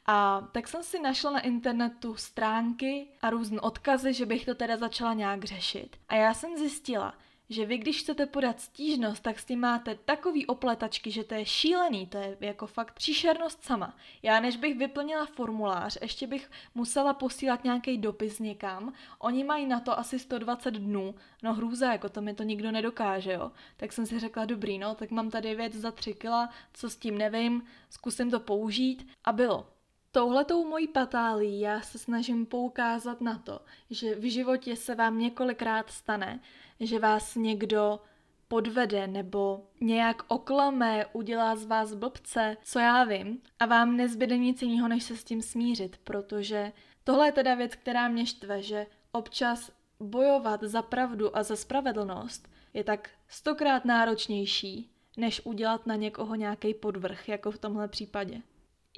A 0.06 0.48
tak 0.52 0.68
jsem 0.68 0.84
si 0.84 1.00
našla 1.00 1.32
na 1.32 1.40
internetu 1.40 2.16
stránky 2.16 3.08
a 3.22 3.30
různé 3.30 3.62
odkazy, 3.62 4.14
že 4.14 4.26
bych 4.26 4.46
to 4.46 4.56
teda 4.56 4.78
začala 4.78 5.14
nějak 5.14 5.44
řešit. 5.44 5.98
A 6.10 6.16
já 6.16 6.34
jsem 6.34 6.58
zjistila, 6.58 7.14
že 7.52 7.66
vy 7.66 7.78
když 7.78 8.00
chcete 8.00 8.26
podat 8.26 8.62
stížnost, 8.62 9.24
tak 9.24 9.40
s 9.40 9.46
tím 9.46 9.60
máte 9.60 9.96
takový 9.96 10.46
opletačky, 10.46 11.12
že 11.12 11.24
to 11.24 11.34
je 11.34 11.46
šílený, 11.46 12.08
to 12.08 12.18
je 12.18 12.38
jako 12.40 12.68
fakt 12.68 12.94
příšernost 12.94 13.64
sama. 13.64 13.98
Já 14.24 14.40
než 14.40 14.58
bych 14.58 14.78
vyplnila 14.78 15.26
formulář, 15.26 15.98
ještě 16.02 16.28
bych 16.28 16.52
musela 16.76 17.14
posílat 17.14 17.64
nějaký 17.64 17.98
dopis 17.98 18.40
někam, 18.40 18.94
oni 19.20 19.44
mají 19.44 19.66
na 19.66 19.80
to 19.80 20.00
asi 20.00 20.20
120 20.20 20.72
dnů, 20.74 21.16
no 21.44 21.54
hrůza, 21.54 21.92
jako 21.92 22.10
to 22.10 22.22
mi 22.22 22.34
to 22.34 22.44
nikdo 22.44 22.72
nedokáže, 22.72 23.34
jo. 23.34 23.52
Tak 23.78 23.94
jsem 23.94 24.06
si 24.06 24.20
řekla, 24.20 24.46
dobrý, 24.46 24.80
no, 24.80 24.96
tak 24.96 25.12
mám 25.12 25.30
tady 25.30 25.56
věc 25.56 25.74
za 25.74 25.92
3 25.92 26.14
kila, 26.14 26.50
co 26.74 26.90
s 26.90 26.96
tím 26.98 27.18
nevím, 27.18 27.64
zkusím 27.90 28.32
to 28.32 28.40
použít 28.40 29.08
a 29.24 29.32
bylo. 29.32 29.81
Touhletou 30.14 30.68
mojí 30.68 30.88
patálí 30.88 31.60
já 31.60 31.82
se 31.82 32.00
snažím 32.00 32.46
poukázat 32.46 33.22
na 33.22 33.40
to, 33.40 33.60
že 33.90 34.16
v 34.16 34.32
životě 34.32 34.76
se 34.76 34.96
vám 34.96 35.20
několikrát 35.20 35.90
stane, 35.90 36.40
že 36.80 37.00
vás 37.00 37.36
někdo 37.36 38.00
podvede 38.48 39.08
nebo 39.08 39.66
nějak 39.82 40.24
oklame, 40.28 41.06
udělá 41.14 41.56
z 41.56 41.66
vás 41.66 41.94
blbce, 41.94 42.58
co 42.64 42.80
já 42.80 43.04
vím, 43.04 43.42
a 43.60 43.66
vám 43.66 43.98
nezbyde 43.98 44.38
nic 44.38 44.62
jiného, 44.62 44.88
než 44.88 45.04
se 45.04 45.18
s 45.18 45.24
tím 45.24 45.42
smířit, 45.42 45.98
protože 46.04 46.72
tohle 47.04 47.28
je 47.28 47.32
teda 47.32 47.56
věc, 47.56 47.76
která 47.76 48.08
mě 48.08 48.26
štve, 48.26 48.62
že 48.62 48.88
občas 49.12 49.72
bojovat 50.00 50.64
za 50.64 50.82
pravdu 50.82 51.38
a 51.38 51.44
za 51.44 51.56
spravedlnost 51.56 52.48
je 52.74 52.84
tak 52.84 53.10
stokrát 53.28 53.86
náročnější, 53.86 54.92
než 55.18 55.42
udělat 55.46 55.88
na 55.88 55.96
někoho 55.96 56.36
nějaký 56.36 56.74
podvrh, 56.74 57.30
jako 57.30 57.52
v 57.52 57.58
tomhle 57.58 57.88
případě. 57.88 58.42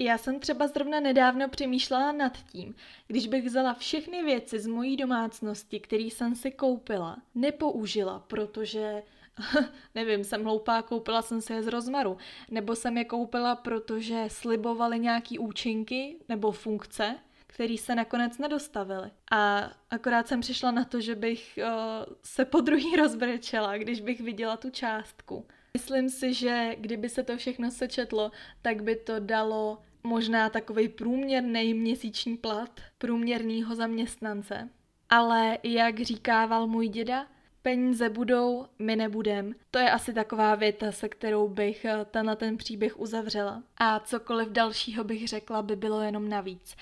Já 0.00 0.18
jsem 0.18 0.40
třeba 0.40 0.66
zrovna 0.66 1.00
nedávno 1.00 1.48
přemýšlela 1.48 2.12
nad 2.12 2.38
tím, 2.38 2.74
když 3.06 3.26
bych 3.26 3.44
vzala 3.44 3.74
všechny 3.74 4.22
věci 4.22 4.58
z 4.58 4.66
mojí 4.66 4.96
domácnosti, 4.96 5.80
které 5.80 6.02
jsem 6.02 6.34
si 6.34 6.50
koupila, 6.50 7.16
nepoužila, 7.34 8.18
protože 8.18 9.02
nevím, 9.94 10.24
jsem 10.24 10.44
hloupá, 10.44 10.82
koupila 10.82 11.22
jsem 11.22 11.40
si 11.40 11.52
je 11.52 11.62
z 11.62 11.66
rozmaru, 11.66 12.16
nebo 12.50 12.76
jsem 12.76 12.98
je 12.98 13.04
koupila, 13.04 13.56
protože 13.56 14.24
slibovaly 14.28 14.98
nějaký 14.98 15.38
účinky 15.38 16.16
nebo 16.28 16.52
funkce, 16.52 17.18
který 17.46 17.78
se 17.78 17.94
nakonec 17.94 18.38
nedostavily. 18.38 19.10
A 19.30 19.70
akorát 19.90 20.28
jsem 20.28 20.40
přišla 20.40 20.70
na 20.70 20.84
to, 20.84 21.00
že 21.00 21.14
bych 21.14 21.58
uh, 21.62 22.14
se 22.22 22.44
po 22.44 22.60
druhý 22.60 22.96
rozbrečela, 23.02 23.76
když 23.76 24.00
bych 24.00 24.20
viděla 24.20 24.56
tu 24.56 24.70
částku. 24.70 25.46
Myslím 25.78 26.10
si, 26.10 26.34
že 26.34 26.76
kdyby 26.78 27.08
se 27.08 27.22
to 27.22 27.36
všechno 27.36 27.70
sečetlo, 27.70 28.30
tak 28.62 28.82
by 28.82 28.96
to 28.96 29.14
dalo 29.18 29.78
možná 30.02 30.50
takový 30.50 30.88
průměrný 30.88 31.74
měsíční 31.74 32.36
plat 32.36 32.80
průměrného 32.98 33.74
zaměstnance. 33.74 34.68
Ale 35.10 35.58
jak 35.62 36.00
říkával 36.00 36.66
můj 36.66 36.88
děda, 36.88 37.26
peníze 37.62 38.08
budou, 38.08 38.66
my 38.78 38.96
nebudem. 38.96 39.54
To 39.70 39.78
je 39.78 39.90
asi 39.90 40.12
taková 40.12 40.54
věta, 40.54 40.92
se 40.92 41.08
kterou 41.08 41.48
bych 41.48 41.84
eh, 41.84 42.04
tenhle 42.10 42.36
ten 42.36 42.56
příběh 42.56 43.00
uzavřela. 43.00 43.62
A 43.76 44.00
cokoliv 44.00 44.48
dalšího 44.48 45.04
bych 45.04 45.28
řekla, 45.28 45.62
by 45.62 45.76
bylo 45.76 46.00
jenom 46.00 46.28
navíc. 46.28 46.76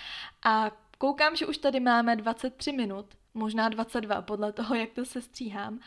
A 0.45 0.71
koukám, 0.99 1.37
že 1.37 1.47
už 1.47 1.59
tady 1.59 1.81
máme 1.81 2.17
23 2.17 2.73
minut, 2.73 3.07
možná 3.35 3.69
22, 3.69 4.23
podle 4.23 4.53
toho, 4.53 4.75
jak 4.75 4.91
to 4.93 5.05
se 5.05 5.23
stříhám. 5.23 5.81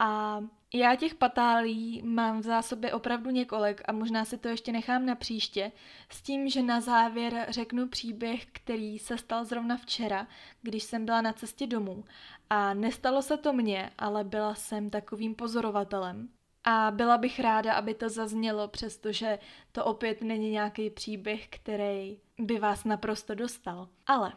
A 0.00 0.40
já 0.74 0.96
těch 0.96 1.14
patálí 1.14 2.02
mám 2.04 2.40
v 2.40 2.42
zásobě 2.42 2.92
opravdu 2.92 3.30
několik 3.30 3.82
a 3.88 3.92
možná 3.92 4.24
si 4.24 4.38
to 4.38 4.48
ještě 4.48 4.72
nechám 4.72 5.06
na 5.06 5.14
příště, 5.14 5.72
s 6.10 6.22
tím, 6.22 6.48
že 6.48 6.62
na 6.62 6.80
závěr 6.80 7.46
řeknu 7.48 7.88
příběh, 7.88 8.46
který 8.46 8.98
se 8.98 9.18
stal 9.18 9.44
zrovna 9.44 9.76
včera, 9.76 10.26
když 10.62 10.82
jsem 10.82 11.04
byla 11.04 11.20
na 11.20 11.32
cestě 11.32 11.66
domů. 11.66 12.04
A 12.50 12.74
nestalo 12.74 13.22
se 13.22 13.36
to 13.36 13.52
mně, 13.52 13.90
ale 13.98 14.24
byla 14.24 14.54
jsem 14.54 14.90
takovým 14.90 15.34
pozorovatelem. 15.34 16.28
A 16.64 16.90
byla 16.90 17.18
bych 17.18 17.40
ráda, 17.40 17.74
aby 17.74 17.94
to 17.94 18.08
zaznělo, 18.08 18.68
přestože 18.68 19.38
to 19.72 19.84
opět 19.84 20.22
není 20.22 20.50
nějaký 20.50 20.90
příběh, 20.90 21.48
který 21.48 22.18
by 22.38 22.58
vás 22.58 22.84
naprosto 22.84 23.34
dostal. 23.34 23.88
Ale 24.06 24.32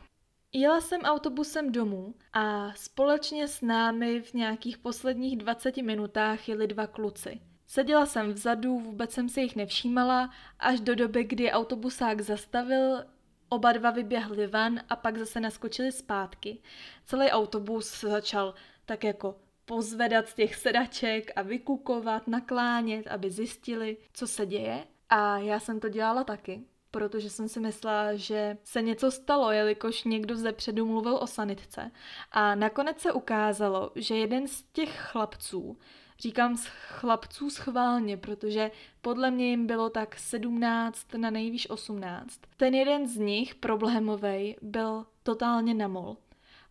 Jela 0.54 0.82
jsem 0.82 1.02
autobusem 1.02 1.72
domů 1.72 2.16
a 2.34 2.74
společně 2.74 3.48
s 3.48 3.62
námi 3.62 4.22
v 4.22 4.34
nějakých 4.34 4.78
posledních 4.78 5.38
20 5.38 5.78
minutách 5.78 6.50
jeli 6.50 6.68
dva 6.68 6.88
kluci. 6.88 7.42
Seděla 7.68 8.06
jsem 8.06 8.34
vzadu, 8.34 8.80
vůbec 8.80 9.12
jsem 9.12 9.30
si 9.30 9.42
jich 9.42 9.56
nevšímala, 9.56 10.30
až 10.60 10.80
do 10.80 10.96
doby, 10.96 11.24
kdy 11.24 11.52
autobusák 11.52 12.22
zastavil, 12.22 13.06
oba 13.50 13.72
dva 13.72 13.92
vyběhli 13.92 14.48
ven 14.48 14.84
a 14.90 14.96
pak 14.96 15.18
zase 15.18 15.40
naskočili 15.40 15.92
zpátky. 15.92 16.62
Celý 17.06 17.30
autobus 17.30 18.02
začal 18.02 18.54
tak 18.86 19.04
jako 19.04 19.36
pozvedat 19.66 20.28
z 20.28 20.34
těch 20.34 20.56
sedaček 20.56 21.32
a 21.36 21.42
vykukovat, 21.42 22.28
naklánět, 22.28 23.08
aby 23.08 23.32
zjistili, 23.32 23.98
co 24.14 24.28
se 24.28 24.46
děje. 24.46 24.88
A 25.10 25.38
já 25.38 25.60
jsem 25.60 25.80
to 25.80 25.90
dělala 25.90 26.24
taky 26.24 26.64
protože 26.92 27.30
jsem 27.30 27.50
si 27.50 27.60
myslela, 27.60 28.16
že 28.16 28.58
se 28.64 28.82
něco 28.82 29.12
stalo, 29.12 29.52
jelikož 29.52 30.04
někdo 30.04 30.36
zde 30.36 30.52
předu 30.52 30.86
mluvil 30.86 31.16
o 31.16 31.28
sanitce. 31.28 31.92
A 32.32 32.56
nakonec 32.56 33.00
se 33.00 33.12
ukázalo, 33.12 33.92
že 33.96 34.16
jeden 34.16 34.48
z 34.48 34.64
těch 34.64 35.00
chlapců, 35.00 35.78
říkám 36.20 36.58
z 36.58 36.66
chlapců 36.66 37.50
schválně, 37.50 38.18
protože 38.18 38.72
podle 39.02 39.32
mě 39.32 39.50
jim 39.50 39.68
bylo 39.68 39.90
tak 39.90 40.20
17 40.20 41.14
na 41.18 41.30
nejvýš 41.30 41.70
18. 41.70 42.40
Ten 42.58 42.74
jeden 42.74 43.08
z 43.08 43.18
nich, 43.18 43.56
problémový, 43.56 44.56
byl 44.62 45.06
totálně 45.24 45.74
namol. 45.74 46.18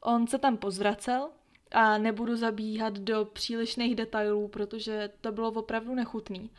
On 0.01 0.27
se 0.27 0.39
tam 0.39 0.57
pozvracel, 0.57 1.31
a 1.73 1.99
nebudu 1.99 2.37
zabíhat 2.37 2.99
do 2.99 3.25
přílišných 3.25 3.95
detailů, 3.95 4.49
protože 4.49 5.11
to 5.21 5.33
bylo 5.33 5.49
opravdu 5.49 5.95
nechutný. 5.95 6.51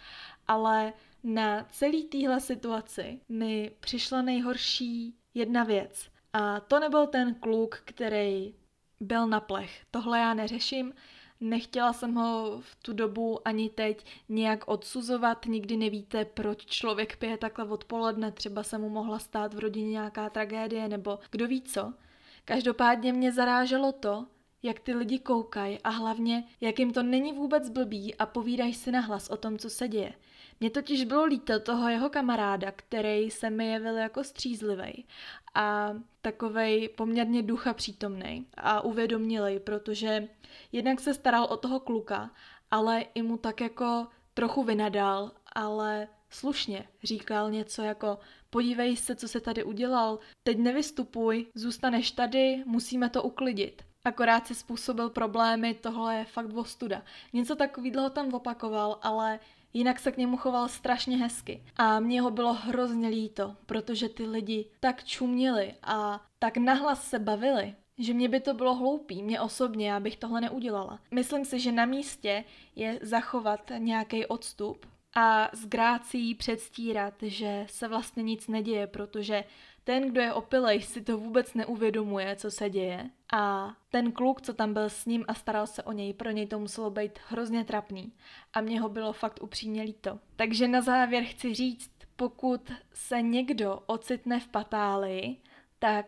Ale 0.48 0.94
na 1.24 1.64
celý 1.64 2.04
téhle 2.04 2.40
situaci 2.40 3.20
mi 3.30 3.72
přišla 3.80 4.22
nejhorší 4.22 5.16
jedna 5.34 5.64
věc. 5.64 6.10
A 6.34 6.60
to 6.60 6.80
nebyl 6.80 7.08
ten 7.08 7.36
kluk, 7.36 7.82
který 7.86 8.54
byl 9.00 9.28
na 9.28 9.40
plech. 9.40 9.86
Tohle 9.92 10.20
já 10.20 10.34
neřeším, 10.34 10.94
nechtěla 11.42 11.94
jsem 11.94 12.16
ho 12.16 12.58
v 12.62 12.76
tu 12.76 12.94
dobu 12.94 13.48
ani 13.48 13.70
teď 13.70 14.06
nějak 14.30 14.68
odsuzovat, 14.68 15.46
nikdy 15.46 15.78
nevíte, 15.78 16.26
proč 16.26 16.66
člověk 16.66 17.18
pije 17.18 17.38
takhle 17.38 17.66
odpoledne, 17.66 18.32
třeba 18.32 18.64
se 18.64 18.78
mu 18.78 18.90
mohla 18.90 19.20
stát 19.20 19.54
v 19.54 19.60
rodině 19.60 19.90
nějaká 19.90 20.30
tragédie, 20.30 20.88
nebo 20.88 21.20
kdo 21.32 21.48
ví 21.48 21.62
co. 21.62 21.94
Každopádně 22.46 23.14
mě 23.14 23.32
zaráželo 23.32 23.92
to, 23.92 24.26
jak 24.64 24.80
ty 24.80 24.94
lidi 24.94 25.20
koukají 25.20 25.80
a 25.80 25.90
hlavně, 25.90 26.44
jak 26.62 26.80
jim 26.80 26.94
to 26.94 27.04
není 27.04 27.34
vůbec 27.34 27.70
blbý 27.70 28.16
a 28.16 28.26
povídají 28.26 28.74
si 28.74 28.92
nahlas 28.92 29.30
o 29.30 29.38
tom, 29.38 29.58
co 29.58 29.70
se 29.70 29.88
děje. 29.88 30.14
Mně 30.62 30.70
totiž 30.70 31.04
bylo 31.06 31.26
líto 31.26 31.60
toho 31.60 31.90
jeho 31.90 32.10
kamaráda, 32.10 32.72
který 32.72 33.32
se 33.32 33.50
mi 33.50 33.68
jevil 33.68 33.98
jako 33.98 34.24
střízlivý 34.24 35.06
a 35.54 35.94
takovej 36.22 36.90
poměrně 36.90 37.42
ducha 37.42 37.74
přítomný 37.74 38.48
a 38.58 38.82
uvědomilej, 38.82 39.60
protože 39.60 40.28
jednak 40.72 41.00
se 41.00 41.14
staral 41.14 41.44
o 41.44 41.58
toho 41.58 41.80
kluka, 41.80 42.32
ale 42.72 43.06
i 43.14 43.22
mu 43.22 43.38
tak 43.38 43.62
jako 43.62 44.08
trochu 44.34 44.64
vynadal, 44.64 45.32
ale 45.56 46.08
slušně 46.30 46.88
říkal 47.04 47.52
něco 47.52 47.82
jako 47.82 48.20
podívej 48.50 48.98
se, 48.98 49.16
co 49.16 49.28
se 49.28 49.40
tady 49.40 49.64
udělal, 49.64 50.20
teď 50.44 50.58
nevystupuj, 50.58 51.48
zůstaneš 51.56 52.12
tady, 52.12 52.64
musíme 52.66 53.10
to 53.10 53.24
uklidit. 53.24 53.82
Akorát 54.06 54.48
si 54.48 54.56
způsobil 54.56 55.10
problémy, 55.10 55.74
tohle 55.74 56.16
je 56.16 56.26
fakt 56.26 56.52
vostuda. 56.52 57.04
Něco 57.34 57.56
takového 57.56 58.10
tam 58.10 58.34
opakoval, 58.34 59.00
ale 59.02 59.40
Jinak 59.74 60.00
se 60.00 60.12
k 60.12 60.18
němu 60.18 60.38
choval 60.38 60.68
strašně 60.68 61.18
hezky. 61.18 61.64
A 61.78 62.00
mě 62.00 62.22
ho 62.22 62.32
bylo 62.32 62.54
hrozně 62.54 63.08
líto, 63.08 63.56
protože 63.66 64.10
ty 64.10 64.26
lidi 64.26 64.66
tak 64.80 65.04
čuměli 65.04 65.74
a 65.84 66.22
tak 66.40 66.58
nahlas 66.58 67.08
se 67.08 67.20
bavili, 67.20 67.76
že 67.98 68.14
mě 68.14 68.30
by 68.30 68.40
to 68.40 68.54
bylo 68.54 68.76
hloupý, 68.76 69.24
mě 69.24 69.42
osobně, 69.42 69.90
já 69.90 70.00
bych 70.00 70.18
tohle 70.18 70.42
neudělala. 70.42 71.00
Myslím 71.12 71.46
si, 71.46 71.60
že 71.60 71.72
na 71.72 71.86
místě 71.86 72.44
je 72.76 73.00
zachovat 73.02 73.72
nějaký 73.78 74.26
odstup 74.26 74.86
a 75.16 75.50
s 75.54 75.66
grácí 75.66 76.36
předstírat, 76.36 77.14
že 77.22 77.66
se 77.70 77.88
vlastně 77.88 78.24
nic 78.24 78.48
neděje, 78.48 78.88
protože 78.88 79.44
ten, 79.84 80.12
kdo 80.12 80.22
je 80.22 80.34
opilej, 80.34 80.82
si 80.82 81.02
to 81.02 81.18
vůbec 81.18 81.54
neuvědomuje, 81.54 82.36
co 82.36 82.52
se 82.52 82.70
děje. 82.70 83.10
A 83.34 83.74
ten 83.90 84.12
kluk, 84.12 84.42
co 84.42 84.54
tam 84.54 84.74
byl 84.74 84.90
s 84.90 85.06
ním 85.06 85.26
a 85.28 85.34
staral 85.34 85.68
se 85.68 85.84
o 85.84 85.92
něj, 85.92 86.14
pro 86.14 86.32
něj 86.32 86.48
to 86.48 86.60
muselo 86.60 86.90
být 86.90 87.20
hrozně 87.28 87.64
trapný. 87.64 88.14
A 88.54 88.62
mě 88.62 88.82
ho 88.82 88.90
bylo 88.90 89.14
fakt 89.14 89.44
upřímně 89.44 89.84
líto. 89.84 90.20
Takže 90.36 90.68
na 90.68 90.82
závěr 90.82 91.24
chci 91.24 91.54
říct, 91.54 91.92
pokud 92.16 92.72
se 92.94 93.22
někdo 93.22 93.80
ocitne 93.86 94.40
v 94.40 94.48
patálii, 94.48 95.38
tak 95.80 96.06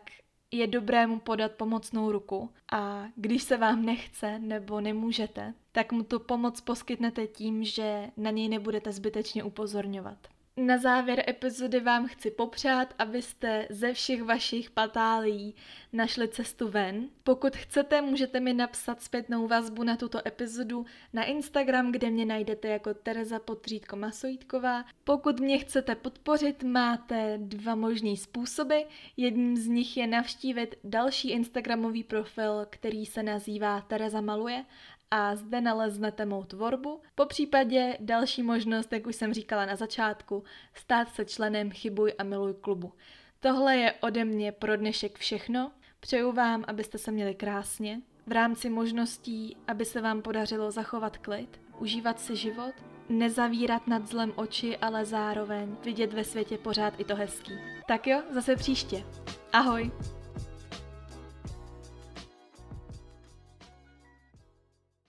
je 0.50 0.66
dobré 0.66 1.06
mu 1.06 1.18
podat 1.18 1.52
pomocnou 1.52 2.12
ruku 2.12 2.50
a 2.72 3.04
když 3.16 3.42
se 3.42 3.56
vám 3.56 3.84
nechce 3.84 4.38
nebo 4.38 4.80
nemůžete, 4.80 5.54
tak 5.72 5.92
mu 5.92 6.02
tu 6.02 6.18
pomoc 6.18 6.60
poskytnete 6.60 7.26
tím, 7.26 7.64
že 7.64 8.10
na 8.16 8.30
něj 8.30 8.48
nebudete 8.48 8.92
zbytečně 8.92 9.44
upozorňovat. 9.44 10.33
Na 10.56 10.78
závěr 10.78 11.24
epizody 11.28 11.80
vám 11.80 12.06
chci 12.06 12.30
popřát, 12.30 12.94
abyste 12.98 13.66
ze 13.70 13.92
všech 13.92 14.22
vašich 14.22 14.70
patálí 14.70 15.54
našli 15.92 16.28
cestu 16.28 16.68
ven. 16.68 17.08
Pokud 17.24 17.56
chcete, 17.56 18.00
můžete 18.00 18.40
mi 18.40 18.54
napsat 18.54 19.02
zpětnou 19.02 19.48
vazbu 19.48 19.82
na 19.82 19.96
tuto 19.96 20.28
epizodu 20.28 20.86
na 21.12 21.24
Instagram, 21.24 21.92
kde 21.92 22.10
mě 22.10 22.26
najdete 22.26 22.68
jako 22.68 22.94
Tereza 22.94 23.38
Potřítko 23.38 23.96
Masojítková. 23.96 24.84
Pokud 25.04 25.40
mě 25.40 25.58
chcete 25.58 25.94
podpořit, 25.94 26.62
máte 26.62 27.38
dva 27.38 27.74
možný 27.74 28.16
způsoby. 28.16 28.78
Jedním 29.16 29.56
z 29.56 29.66
nich 29.66 29.96
je 29.96 30.06
navštívit 30.06 30.74
další 30.84 31.30
Instagramový 31.30 32.04
profil, 32.04 32.66
který 32.70 33.06
se 33.06 33.22
nazývá 33.22 33.80
Tereza 33.80 34.20
Maluje 34.20 34.64
a 35.10 35.36
zde 35.36 35.60
naleznete 35.60 36.26
mou 36.26 36.44
tvorbu. 36.44 37.00
Po 37.14 37.26
případě 37.26 37.96
další 38.00 38.42
možnost, 38.42 38.92
jak 38.92 39.06
už 39.06 39.16
jsem 39.16 39.34
říkala 39.34 39.66
na 39.66 39.76
začátku, 39.76 40.44
stát 40.74 41.08
se 41.14 41.24
členem 41.24 41.70
Chybuj 41.70 42.12
a 42.18 42.22
miluj 42.22 42.54
klubu. 42.54 42.92
Tohle 43.40 43.76
je 43.76 43.92
ode 43.92 44.24
mě 44.24 44.52
pro 44.52 44.76
dnešek 44.76 45.18
všechno. 45.18 45.72
Přeju 46.00 46.32
vám, 46.32 46.64
abyste 46.66 46.98
se 46.98 47.10
měli 47.10 47.34
krásně, 47.34 48.00
v 48.26 48.32
rámci 48.32 48.70
možností, 48.70 49.56
aby 49.66 49.84
se 49.84 50.00
vám 50.00 50.22
podařilo 50.22 50.70
zachovat 50.70 51.18
klid, 51.18 51.60
užívat 51.78 52.20
si 52.20 52.36
život, 52.36 52.74
nezavírat 53.08 53.86
nad 53.86 54.06
zlem 54.06 54.32
oči, 54.36 54.76
ale 54.76 55.04
zároveň 55.04 55.76
vidět 55.84 56.12
ve 56.12 56.24
světě 56.24 56.58
pořád 56.58 56.94
i 57.00 57.04
to 57.04 57.16
hezký. 57.16 57.52
Tak 57.88 58.06
jo, 58.06 58.22
zase 58.30 58.56
příště. 58.56 59.04
Ahoj! 59.52 59.90